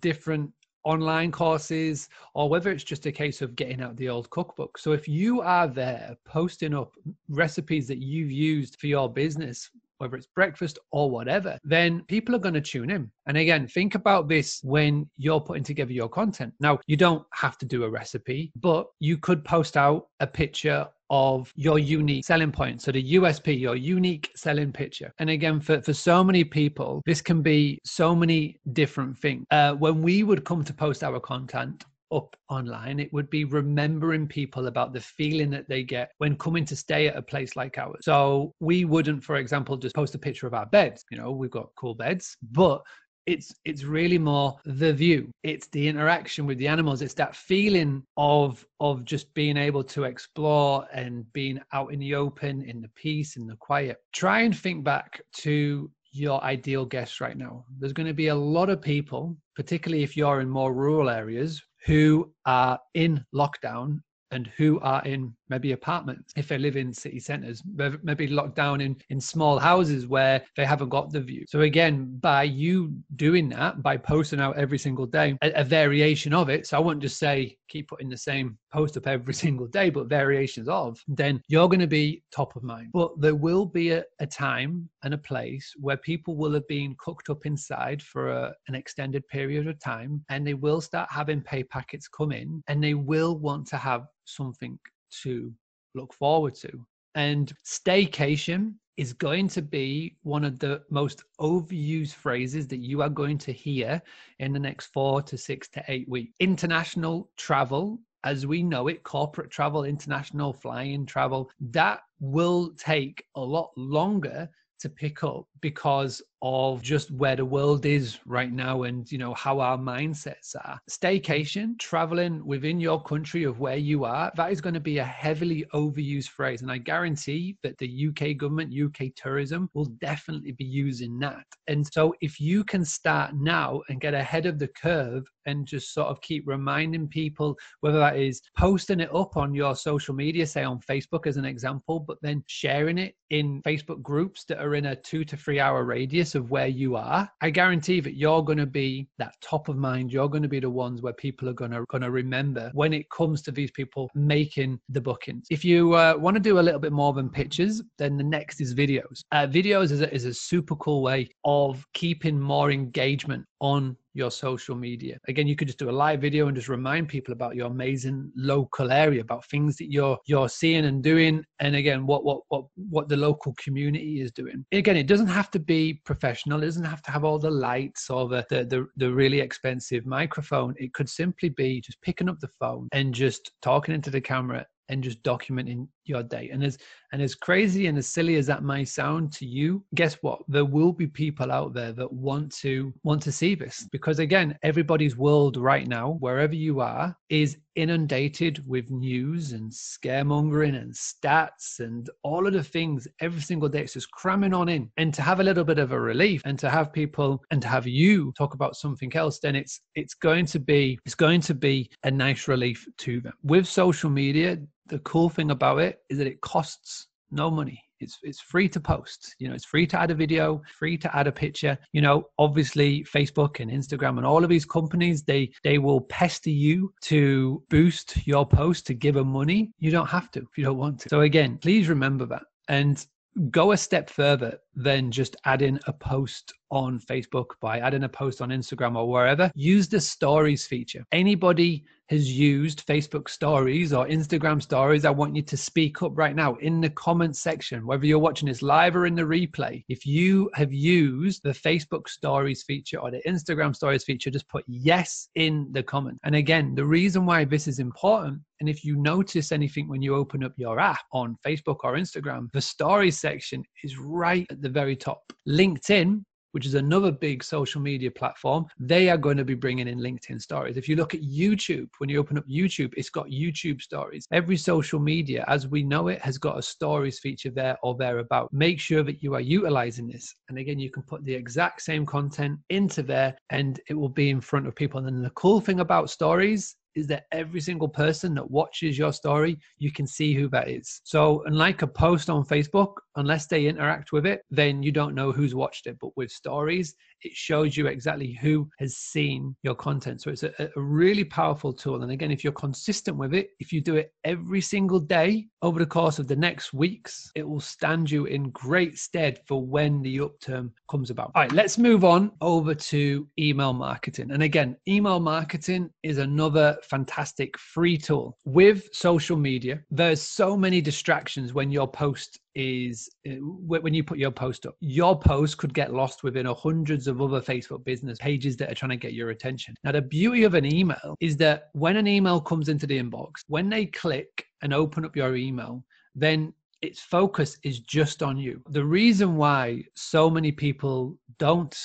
different 0.00 0.50
online 0.84 1.32
courses, 1.32 2.08
or 2.34 2.48
whether 2.48 2.70
it's 2.70 2.84
just 2.84 3.06
a 3.06 3.12
case 3.12 3.42
of 3.42 3.56
getting 3.56 3.82
out 3.82 3.96
the 3.96 4.08
old 4.08 4.30
cookbook. 4.30 4.78
So 4.78 4.92
if 4.92 5.08
you 5.08 5.40
are 5.40 5.66
there 5.66 6.16
posting 6.24 6.74
up 6.74 6.94
recipes 7.28 7.88
that 7.88 7.98
you've 7.98 8.30
used 8.30 8.78
for 8.78 8.86
your 8.86 9.12
business, 9.12 9.68
whether 9.98 10.16
it's 10.16 10.26
breakfast 10.26 10.78
or 10.92 11.10
whatever, 11.10 11.58
then 11.64 12.02
people 12.08 12.34
are 12.34 12.40
going 12.40 12.54
to 12.54 12.60
tune 12.60 12.90
in. 12.90 13.10
And 13.26 13.36
again, 13.36 13.66
think 13.66 13.94
about 13.94 14.28
this 14.28 14.60
when 14.62 15.08
you're 15.16 15.40
putting 15.40 15.64
together 15.64 15.92
your 15.92 16.08
content. 16.08 16.54
Now, 16.60 16.78
you 16.86 16.96
don't 16.96 17.24
have 17.32 17.58
to 17.58 17.66
do 17.66 17.84
a 17.84 17.90
recipe, 17.90 18.52
but 18.56 18.86
you 19.00 19.16
could 19.18 19.44
post 19.44 19.76
out 19.76 20.08
a 20.20 20.26
picture 20.26 20.86
of 21.10 21.52
your 21.54 21.78
unique 21.78 22.24
selling 22.24 22.52
point. 22.52 22.82
So 22.82 22.92
the 22.92 23.14
USP, 23.14 23.58
your 23.58 23.76
unique 23.76 24.30
selling 24.36 24.72
picture. 24.72 25.12
And 25.18 25.30
again, 25.30 25.60
for, 25.60 25.80
for 25.82 25.92
so 25.92 26.24
many 26.24 26.44
people, 26.44 27.02
this 27.06 27.20
can 27.20 27.42
be 27.42 27.78
so 27.84 28.14
many 28.14 28.58
different 28.72 29.16
things. 29.18 29.44
Uh, 29.50 29.74
when 29.74 30.02
we 30.02 30.22
would 30.24 30.44
come 30.44 30.64
to 30.64 30.74
post 30.74 31.04
our 31.04 31.20
content, 31.20 31.84
up 32.12 32.36
online, 32.48 33.00
it 33.00 33.12
would 33.12 33.30
be 33.30 33.44
remembering 33.44 34.26
people 34.26 34.66
about 34.66 34.92
the 34.92 35.00
feeling 35.00 35.50
that 35.50 35.68
they 35.68 35.82
get 35.82 36.10
when 36.18 36.36
coming 36.36 36.64
to 36.66 36.76
stay 36.76 37.08
at 37.08 37.16
a 37.16 37.22
place 37.22 37.56
like 37.56 37.78
ours. 37.78 38.00
So 38.02 38.54
we 38.60 38.84
wouldn't, 38.84 39.24
for 39.24 39.36
example, 39.36 39.76
just 39.76 39.94
post 39.94 40.14
a 40.14 40.18
picture 40.18 40.46
of 40.46 40.54
our 40.54 40.66
beds. 40.66 41.04
You 41.10 41.18
know, 41.18 41.32
we've 41.32 41.50
got 41.50 41.70
cool 41.76 41.94
beds, 41.94 42.36
but 42.52 42.82
it's 43.26 43.52
it's 43.64 43.82
really 43.82 44.18
more 44.18 44.56
the 44.64 44.92
view 44.92 45.28
it's 45.42 45.66
the 45.68 45.88
interaction 45.88 46.46
with 46.46 46.58
the 46.58 46.68
animals 46.68 47.02
it's 47.02 47.14
that 47.14 47.34
feeling 47.34 48.02
of 48.16 48.64
of 48.78 49.04
just 49.04 49.32
being 49.34 49.56
able 49.56 49.82
to 49.82 50.04
explore 50.04 50.86
and 50.92 51.30
being 51.32 51.60
out 51.72 51.92
in 51.92 51.98
the 51.98 52.14
open 52.14 52.62
in 52.62 52.80
the 52.80 52.90
peace 52.94 53.36
in 53.36 53.46
the 53.46 53.56
quiet 53.56 53.96
try 54.12 54.42
and 54.42 54.56
think 54.56 54.84
back 54.84 55.20
to 55.32 55.90
your 56.12 56.42
ideal 56.44 56.84
guest 56.84 57.20
right 57.20 57.36
now 57.36 57.64
there's 57.78 57.92
going 57.92 58.06
to 58.06 58.14
be 58.14 58.28
a 58.28 58.34
lot 58.34 58.70
of 58.70 58.80
people 58.80 59.36
particularly 59.56 60.04
if 60.04 60.16
you're 60.16 60.40
in 60.40 60.48
more 60.48 60.72
rural 60.72 61.10
areas 61.10 61.62
who 61.86 62.32
are 62.44 62.78
in 62.94 63.24
lockdown 63.34 64.00
and 64.32 64.48
who 64.56 64.80
are 64.80 65.02
in 65.04 65.34
maybe 65.48 65.72
apartments 65.72 66.32
if 66.36 66.48
they 66.48 66.58
live 66.58 66.76
in 66.76 66.92
city 66.92 67.20
centers, 67.20 67.62
maybe 68.02 68.26
locked 68.28 68.56
down 68.56 68.80
in, 68.80 68.96
in 69.10 69.20
small 69.20 69.58
houses 69.58 70.06
where 70.06 70.42
they 70.56 70.64
haven't 70.64 70.88
got 70.88 71.10
the 71.10 71.20
view. 71.20 71.44
So 71.48 71.60
again, 71.60 72.18
by 72.20 72.44
you 72.44 72.92
doing 73.16 73.48
that, 73.50 73.82
by 73.82 73.96
posting 73.96 74.40
out 74.40 74.56
every 74.56 74.78
single 74.78 75.06
day, 75.06 75.36
a, 75.42 75.50
a 75.52 75.64
variation 75.64 76.34
of 76.34 76.48
it. 76.48 76.66
So 76.66 76.76
I 76.76 76.80
wouldn't 76.80 77.02
just 77.02 77.18
say 77.18 77.56
keep 77.68 77.88
putting 77.88 78.08
the 78.08 78.16
same 78.16 78.58
post 78.72 78.96
up 78.96 79.06
every 79.06 79.34
single 79.46 79.66
day, 79.66 79.90
but 79.90 80.08
variations 80.08 80.68
of, 80.68 81.02
then 81.08 81.40
you're 81.48 81.68
going 81.68 81.80
to 81.80 81.86
be 81.86 82.22
top 82.32 82.56
of 82.56 82.62
mind. 82.62 82.90
But 82.92 83.20
there 83.20 83.34
will 83.34 83.66
be 83.66 83.90
a, 83.90 84.04
a 84.20 84.26
time 84.26 84.88
and 85.02 85.14
a 85.14 85.18
place 85.18 85.72
where 85.78 85.96
people 85.96 86.36
will 86.36 86.52
have 86.54 86.66
been 86.68 86.96
cooked 86.98 87.30
up 87.30 87.46
inside 87.46 88.02
for 88.02 88.30
a, 88.30 88.54
an 88.68 88.74
extended 88.74 89.26
period 89.28 89.66
of 89.66 89.78
time 89.78 90.24
and 90.28 90.46
they 90.46 90.54
will 90.54 90.80
start 90.80 91.08
having 91.10 91.40
pay 91.40 91.62
packets 91.62 92.08
come 92.08 92.32
in 92.32 92.62
and 92.68 92.82
they 92.82 92.94
will 92.94 93.38
want 93.38 93.66
to 93.68 93.76
have 93.76 94.06
something 94.24 94.78
to 95.22 95.52
look 95.94 96.12
forward 96.12 96.54
to. 96.56 96.86
And 97.14 97.52
staycation 97.64 98.74
is 98.96 99.12
going 99.12 99.48
to 99.48 99.62
be 99.62 100.16
one 100.22 100.44
of 100.44 100.58
the 100.58 100.82
most 100.90 101.22
overused 101.40 102.14
phrases 102.14 102.66
that 102.68 102.80
you 102.80 103.02
are 103.02 103.10
going 103.10 103.38
to 103.38 103.52
hear 103.52 104.00
in 104.38 104.52
the 104.52 104.58
next 104.58 104.86
four 104.86 105.22
to 105.22 105.36
six 105.36 105.68
to 105.68 105.84
eight 105.88 106.08
weeks. 106.08 106.32
International 106.40 107.30
travel, 107.36 107.98
as 108.24 108.46
we 108.46 108.62
know 108.62 108.88
it, 108.88 109.02
corporate 109.02 109.50
travel, 109.50 109.84
international 109.84 110.52
flying 110.52 111.04
travel, 111.04 111.50
that 111.60 112.00
will 112.20 112.70
take 112.76 113.24
a 113.34 113.40
lot 113.40 113.70
longer 113.76 114.48
to 114.80 114.88
pick 114.88 115.22
up 115.24 115.46
because 115.60 116.22
of 116.42 116.82
just 116.82 117.10
where 117.10 117.34
the 117.34 117.44
world 117.44 117.86
is 117.86 118.18
right 118.26 118.52
now 118.52 118.82
and 118.82 119.10
you 119.10 119.18
know 119.18 119.34
how 119.34 119.58
our 119.58 119.78
mindsets 119.78 120.54
are. 120.54 120.78
Staycation 120.90 121.78
traveling 121.78 122.44
within 122.46 122.78
your 122.78 123.02
country 123.02 123.44
of 123.44 123.58
where 123.58 123.76
you 123.76 124.04
are 124.04 124.30
that 124.36 124.52
is 124.52 124.60
going 124.60 124.74
to 124.74 124.80
be 124.80 124.98
a 124.98 125.04
heavily 125.04 125.64
overused 125.74 126.28
phrase 126.28 126.62
and 126.62 126.70
i 126.70 126.78
guarantee 126.78 127.56
that 127.62 127.76
the 127.78 128.08
uk 128.08 128.36
government 128.36 128.72
uk 128.72 129.08
tourism 129.16 129.68
will 129.74 129.86
definitely 129.86 130.52
be 130.52 130.64
using 130.64 131.18
that. 131.18 131.44
And 131.68 131.86
so 131.92 132.14
if 132.20 132.38
you 132.40 132.64
can 132.64 132.84
start 132.84 133.34
now 133.34 133.82
and 133.88 134.00
get 134.00 134.14
ahead 134.14 134.46
of 134.46 134.58
the 134.58 134.68
curve 134.68 135.24
and 135.46 135.66
just 135.66 135.94
sort 135.94 136.08
of 136.08 136.20
keep 136.20 136.44
reminding 136.46 137.08
people 137.08 137.56
whether 137.80 137.98
that 137.98 138.16
is 138.16 138.42
posting 138.56 139.00
it 139.00 139.14
up 139.14 139.36
on 139.36 139.54
your 139.54 139.74
social 139.74 140.14
media 140.14 140.46
say 140.46 140.64
on 140.64 140.80
facebook 140.80 141.26
as 141.26 141.36
an 141.36 141.44
example 141.44 142.00
but 142.00 142.18
then 142.20 142.42
sharing 142.46 142.98
it 142.98 143.14
in 143.30 143.62
facebook 143.62 144.02
groups 144.02 144.44
that 144.44 144.58
are 144.58 144.74
in 144.74 144.86
a 144.86 144.96
two 144.96 145.24
to 145.24 145.36
three 145.46 145.60
hour 145.60 145.84
radius 145.84 146.34
of 146.34 146.50
where 146.50 146.66
you 146.66 146.96
are, 146.96 147.30
I 147.40 147.50
guarantee 147.50 148.00
that 148.00 148.16
you're 148.16 148.42
going 148.42 148.58
to 148.58 148.66
be 148.66 149.08
that 149.18 149.36
top 149.40 149.68
of 149.68 149.76
mind. 149.76 150.12
You're 150.12 150.28
going 150.28 150.42
to 150.42 150.48
be 150.48 150.58
the 150.58 150.68
ones 150.68 151.02
where 151.02 151.12
people 151.12 151.48
are 151.48 151.52
going 151.52 151.70
to 151.70 151.84
going 151.88 152.02
to 152.02 152.10
remember 152.10 152.72
when 152.74 152.92
it 152.92 153.08
comes 153.10 153.42
to 153.42 153.52
these 153.52 153.70
people 153.70 154.10
making 154.16 154.80
the 154.88 155.00
bookings. 155.00 155.46
If 155.48 155.64
you 155.64 155.94
uh, 155.94 156.14
want 156.18 156.34
to 156.34 156.40
do 156.40 156.58
a 156.58 156.66
little 156.66 156.80
bit 156.80 156.90
more 156.90 157.12
than 157.12 157.30
pictures, 157.30 157.80
then 157.96 158.16
the 158.16 158.24
next 158.24 158.60
is 158.60 158.74
videos. 158.74 159.20
Uh, 159.30 159.46
videos 159.46 159.92
is 159.92 160.00
a, 160.00 160.12
is 160.12 160.24
a 160.24 160.34
super 160.34 160.74
cool 160.74 161.00
way 161.00 161.28
of 161.44 161.86
keeping 161.94 162.40
more 162.40 162.72
engagement 162.72 163.46
on 163.60 163.96
your 164.14 164.30
social 164.30 164.74
media. 164.74 165.18
Again, 165.28 165.46
you 165.46 165.56
could 165.56 165.68
just 165.68 165.78
do 165.78 165.90
a 165.90 165.92
live 165.92 166.20
video 166.20 166.46
and 166.46 166.56
just 166.56 166.68
remind 166.68 167.08
people 167.08 167.32
about 167.32 167.54
your 167.54 167.66
amazing 167.66 168.30
local 168.34 168.90
area, 168.90 169.20
about 169.20 169.44
things 169.46 169.76
that 169.76 169.90
you're 169.90 170.18
you're 170.26 170.48
seeing 170.48 170.86
and 170.86 171.02
doing, 171.02 171.44
and 171.60 171.76
again, 171.76 172.06
what 172.06 172.24
what 172.24 172.40
what 172.48 172.64
what 172.76 173.08
the 173.08 173.16
local 173.16 173.54
community 173.62 174.20
is 174.20 174.32
doing. 174.32 174.64
Again, 174.72 174.96
it 174.96 175.06
doesn't 175.06 175.26
have 175.26 175.50
to 175.52 175.58
be 175.58 176.00
professional. 176.04 176.62
It 176.62 176.66
doesn't 176.66 176.84
have 176.84 177.02
to 177.02 177.10
have 177.10 177.24
all 177.24 177.38
the 177.38 177.50
lights 177.50 178.10
or 178.10 178.28
the 178.28 178.44
the 178.50 178.64
the, 178.64 178.86
the 178.96 179.12
really 179.12 179.40
expensive 179.40 180.06
microphone. 180.06 180.74
It 180.78 180.94
could 180.94 181.08
simply 181.08 181.50
be 181.50 181.80
just 181.80 182.00
picking 182.02 182.28
up 182.28 182.40
the 182.40 182.48
phone 182.48 182.88
and 182.92 183.14
just 183.14 183.52
talking 183.62 183.94
into 183.94 184.10
the 184.10 184.20
camera 184.20 184.66
and 184.88 185.02
just 185.02 185.22
documenting 185.22 185.88
your 186.08 186.22
day. 186.22 186.50
And 186.52 186.64
as 186.64 186.78
and 187.12 187.22
as 187.22 187.34
crazy 187.34 187.86
and 187.86 187.96
as 187.96 188.08
silly 188.08 188.36
as 188.36 188.46
that 188.46 188.64
may 188.64 188.84
sound 188.84 189.32
to 189.34 189.46
you, 189.46 189.84
guess 189.94 190.14
what? 190.22 190.40
There 190.48 190.64
will 190.64 190.92
be 190.92 191.06
people 191.06 191.52
out 191.52 191.72
there 191.72 191.92
that 191.92 192.12
want 192.12 192.52
to 192.56 192.92
want 193.04 193.22
to 193.22 193.32
see 193.32 193.54
this 193.54 193.88
because 193.92 194.18
again, 194.18 194.58
everybody's 194.62 195.16
world 195.16 195.56
right 195.56 195.86
now, 195.86 196.16
wherever 196.20 196.54
you 196.54 196.80
are, 196.80 197.16
is 197.28 197.58
inundated 197.76 198.66
with 198.66 198.90
news 198.90 199.52
and 199.52 199.70
scaremongering 199.70 200.80
and 200.80 200.92
stats 200.92 201.78
and 201.78 202.10
all 202.22 202.46
of 202.46 202.54
the 202.54 202.62
things 202.62 203.06
every 203.20 203.40
single 203.40 203.68
day. 203.68 203.82
It's 203.82 203.92
just 203.92 204.10
cramming 204.10 204.54
on 204.54 204.68
in. 204.68 204.90
And 204.96 205.12
to 205.14 205.22
have 205.22 205.40
a 205.40 205.44
little 205.44 205.64
bit 205.64 205.78
of 205.78 205.92
a 205.92 206.00
relief 206.00 206.42
and 206.44 206.58
to 206.58 206.70
have 206.70 206.92
people 206.92 207.42
and 207.50 207.62
to 207.62 207.68
have 207.68 207.86
you 207.86 208.32
talk 208.36 208.54
about 208.54 208.76
something 208.76 209.14
else, 209.14 209.38
then 209.38 209.54
it's 209.54 209.80
it's 209.94 210.14
going 210.14 210.46
to 210.46 210.58
be 210.58 210.98
it's 211.04 211.14
going 211.14 211.40
to 211.42 211.54
be 211.54 211.90
a 212.02 212.10
nice 212.10 212.48
relief 212.48 212.86
to 212.98 213.20
them. 213.20 213.34
With 213.42 213.66
social 213.66 214.10
media, 214.10 214.58
the 214.88 214.98
cool 215.00 215.28
thing 215.28 215.50
about 215.50 215.78
it 215.78 216.00
is 216.08 216.18
that 216.18 216.26
it 216.26 216.40
costs 216.40 217.08
no 217.30 217.50
money. 217.50 217.82
It's 217.98 218.18
it's 218.22 218.40
free 218.40 218.68
to 218.68 218.80
post. 218.80 219.34
You 219.38 219.48
know, 219.48 219.54
it's 219.54 219.64
free 219.64 219.86
to 219.86 219.98
add 219.98 220.10
a 220.10 220.14
video, 220.14 220.62
free 220.78 220.98
to 220.98 221.16
add 221.16 221.26
a 221.26 221.32
picture. 221.32 221.78
You 221.92 222.02
know, 222.02 222.26
obviously 222.38 223.04
Facebook 223.04 223.58
and 223.60 223.70
Instagram 223.70 224.18
and 224.18 224.26
all 224.26 224.44
of 224.44 224.50
these 224.50 224.66
companies, 224.66 225.22
they 225.22 225.50
they 225.64 225.78
will 225.78 226.02
pester 226.02 226.50
you 226.50 226.92
to 227.02 227.62
boost 227.70 228.26
your 228.26 228.46
post 228.46 228.86
to 228.88 228.94
give 228.94 229.14
them 229.14 229.28
money. 229.28 229.72
You 229.78 229.90
don't 229.90 230.08
have 230.08 230.30
to 230.32 230.40
if 230.40 230.58
you 230.58 230.64
don't 230.64 230.78
want 230.78 231.00
to. 231.00 231.08
So 231.08 231.22
again, 231.22 231.58
please 231.58 231.88
remember 231.88 232.26
that. 232.26 232.42
And 232.68 233.04
go 233.50 233.72
a 233.72 233.76
step 233.76 234.08
further 234.08 234.58
than 234.74 235.10
just 235.10 235.36
adding 235.44 235.78
a 235.86 235.92
post 235.92 236.52
on 236.70 236.98
Facebook 236.98 237.50
by 237.60 237.78
adding 237.80 238.04
a 238.04 238.08
post 238.08 238.40
on 238.40 238.48
Instagram 238.50 238.96
or 238.96 239.08
wherever. 239.08 239.50
Use 239.54 239.88
the 239.88 240.00
stories 240.00 240.66
feature. 240.66 241.04
Anybody 241.12 241.84
has 242.08 242.30
used 242.30 242.86
Facebook 242.86 243.28
stories 243.28 243.92
or 243.92 244.06
Instagram 244.06 244.62
stories, 244.62 245.04
I 245.04 245.10
want 245.10 245.34
you 245.34 245.42
to 245.42 245.56
speak 245.56 246.02
up 246.02 246.12
right 246.14 246.36
now 246.36 246.54
in 246.56 246.80
the 246.80 246.90
comment 246.90 247.36
section, 247.36 247.86
whether 247.86 248.06
you're 248.06 248.18
watching 248.18 248.48
this 248.48 248.62
live 248.62 248.94
or 248.96 249.06
in 249.06 249.14
the 249.14 249.22
replay. 249.22 249.84
If 249.88 250.06
you 250.06 250.50
have 250.54 250.72
used 250.72 251.42
the 251.42 251.50
Facebook 251.50 252.08
stories 252.08 252.62
feature 252.62 252.98
or 252.98 253.10
the 253.10 253.22
Instagram 253.26 253.74
stories 253.74 254.04
feature, 254.04 254.30
just 254.30 254.48
put 254.48 254.64
yes 254.68 255.28
in 255.34 255.68
the 255.72 255.82
comment. 255.82 256.18
And 256.24 256.34
again, 256.34 256.74
the 256.74 256.84
reason 256.84 257.26
why 257.26 257.44
this 257.44 257.66
is 257.66 257.78
important 257.78 258.42
and 258.60 258.68
if 258.68 258.84
you 258.84 258.96
notice 258.96 259.52
anything 259.52 259.88
when 259.88 260.02
you 260.02 260.14
open 260.14 260.42
up 260.42 260.52
your 260.56 260.80
app 260.80 261.04
on 261.12 261.36
Facebook 261.46 261.78
or 261.84 261.94
Instagram, 261.94 262.50
the 262.52 262.60
stories 262.60 263.18
section 263.18 263.62
is 263.84 263.98
right 263.98 264.46
at 264.50 264.62
the 264.62 264.68
very 264.68 264.96
top. 264.96 265.32
LinkedIn 265.48 266.24
which 266.56 266.64
is 266.64 266.72
another 266.72 267.12
big 267.12 267.44
social 267.44 267.82
media 267.82 268.10
platform, 268.10 268.64
they 268.80 269.10
are 269.10 269.18
going 269.18 269.36
to 269.36 269.44
be 269.44 269.52
bringing 269.52 269.88
in 269.88 269.98
LinkedIn 269.98 270.40
stories. 270.40 270.78
If 270.78 270.88
you 270.88 270.96
look 270.96 271.12
at 271.12 271.20
YouTube, 271.20 271.90
when 271.98 272.08
you 272.08 272.18
open 272.18 272.38
up 272.38 272.48
YouTube, 272.48 272.94
it's 272.96 273.10
got 273.10 273.26
YouTube 273.26 273.82
stories. 273.82 274.26
Every 274.32 274.56
social 274.56 274.98
media, 274.98 275.44
as 275.48 275.68
we 275.68 275.82
know 275.82 276.08
it, 276.08 276.18
has 276.22 276.38
got 276.38 276.58
a 276.58 276.62
stories 276.62 277.18
feature 277.18 277.50
there 277.50 277.76
or 277.82 277.94
thereabout. 277.94 278.50
Make 278.54 278.80
sure 278.80 279.02
that 279.02 279.22
you 279.22 279.34
are 279.34 279.40
utilizing 279.42 280.06
this. 280.06 280.34
And 280.48 280.56
again, 280.56 280.78
you 280.78 280.90
can 280.90 281.02
put 281.02 281.22
the 281.26 281.34
exact 281.34 281.82
same 281.82 282.06
content 282.06 282.58
into 282.70 283.02
there 283.02 283.36
and 283.50 283.78
it 283.90 283.94
will 283.94 284.08
be 284.08 284.30
in 284.30 284.40
front 284.40 284.66
of 284.66 284.74
people. 284.74 284.96
And 284.96 285.06
then 285.06 285.22
the 285.22 285.28
cool 285.30 285.60
thing 285.60 285.80
about 285.80 286.08
stories 286.08 286.74
is 286.96 287.06
that 287.06 287.26
every 287.30 287.60
single 287.60 287.88
person 287.88 288.34
that 288.34 288.50
watches 288.50 288.98
your 288.98 289.12
story, 289.12 289.58
you 289.78 289.92
can 289.92 290.06
see 290.06 290.34
who 290.34 290.48
that 290.48 290.68
is. 290.68 291.00
So, 291.04 291.44
unlike 291.46 291.82
a 291.82 291.86
post 291.86 292.28
on 292.30 292.44
Facebook, 292.44 292.94
unless 293.14 293.46
they 293.46 293.66
interact 293.66 294.10
with 294.12 294.26
it, 294.26 294.40
then 294.50 294.82
you 294.82 294.90
don't 294.90 295.14
know 295.14 295.30
who's 295.30 295.54
watched 295.54 295.86
it. 295.86 295.98
But 296.00 296.16
with 296.16 296.30
stories, 296.30 296.96
it 297.22 297.32
shows 297.34 297.76
you 297.76 297.86
exactly 297.86 298.32
who 298.40 298.68
has 298.78 298.96
seen 298.96 299.56
your 299.62 299.74
content. 299.74 300.22
So, 300.22 300.30
it's 300.30 300.42
a, 300.42 300.52
a 300.58 300.80
really 300.80 301.24
powerful 301.24 301.72
tool. 301.72 302.02
And 302.02 302.12
again, 302.12 302.30
if 302.30 302.44
you're 302.44 302.52
consistent 302.52 303.16
with 303.16 303.34
it, 303.34 303.50
if 303.58 303.72
you 303.72 303.80
do 303.80 303.96
it 303.96 304.12
every 304.24 304.60
single 304.60 305.00
day 305.00 305.46
over 305.62 305.78
the 305.78 305.86
course 305.86 306.18
of 306.18 306.28
the 306.28 306.36
next 306.36 306.72
weeks, 306.72 307.30
it 307.34 307.48
will 307.48 307.60
stand 307.60 308.10
you 308.10 308.26
in 308.26 308.50
great 308.50 308.98
stead 308.98 309.40
for 309.46 309.64
when 309.64 310.02
the 310.02 310.20
upturn 310.20 310.70
comes 310.90 311.10
about. 311.10 311.32
All 311.34 311.42
right, 311.42 311.52
let's 311.52 311.78
move 311.78 312.04
on 312.04 312.32
over 312.40 312.74
to 312.74 313.28
email 313.38 313.72
marketing. 313.72 314.30
And 314.30 314.42
again, 314.42 314.76
email 314.88 315.20
marketing 315.20 315.90
is 316.02 316.18
another 316.18 316.76
fantastic 316.82 317.58
free 317.58 317.98
tool. 317.98 318.36
With 318.44 318.88
social 318.92 319.36
media, 319.36 319.80
there's 319.90 320.22
so 320.22 320.56
many 320.56 320.80
distractions 320.80 321.54
when 321.54 321.70
your 321.70 321.88
post 321.88 322.38
is 322.56 323.08
uh, 323.28 323.34
when 323.34 323.92
you 323.92 324.02
put 324.02 324.18
your 324.18 324.30
post 324.30 324.64
up 324.64 324.74
your 324.80 325.16
post 325.18 325.58
could 325.58 325.74
get 325.74 325.92
lost 325.92 326.24
within 326.24 326.46
hundreds 326.46 327.06
of 327.06 327.20
other 327.20 327.40
facebook 327.40 327.84
business 327.84 328.18
pages 328.18 328.56
that 328.56 328.72
are 328.72 328.74
trying 328.74 328.90
to 328.90 328.96
get 328.96 329.12
your 329.12 329.30
attention. 329.30 329.74
Now 329.84 329.92
the 329.92 330.02
beauty 330.02 330.44
of 330.44 330.54
an 330.54 330.64
email 330.64 331.16
is 331.20 331.36
that 331.36 331.68
when 331.74 331.96
an 331.96 332.06
email 332.06 332.40
comes 332.40 332.70
into 332.70 332.86
the 332.86 332.98
inbox 332.98 333.42
when 333.46 333.68
they 333.68 333.86
click 333.86 334.46
and 334.62 334.72
open 334.72 335.04
up 335.04 335.14
your 335.14 335.36
email 335.36 335.84
then 336.14 336.52
its 336.82 337.00
focus 337.00 337.58
is 337.62 337.80
just 337.80 338.22
on 338.22 338.36
you. 338.38 338.62
The 338.70 338.84
reason 338.84 339.36
why 339.36 339.84
so 339.94 340.30
many 340.30 340.52
people 340.52 341.18
don't 341.38 341.76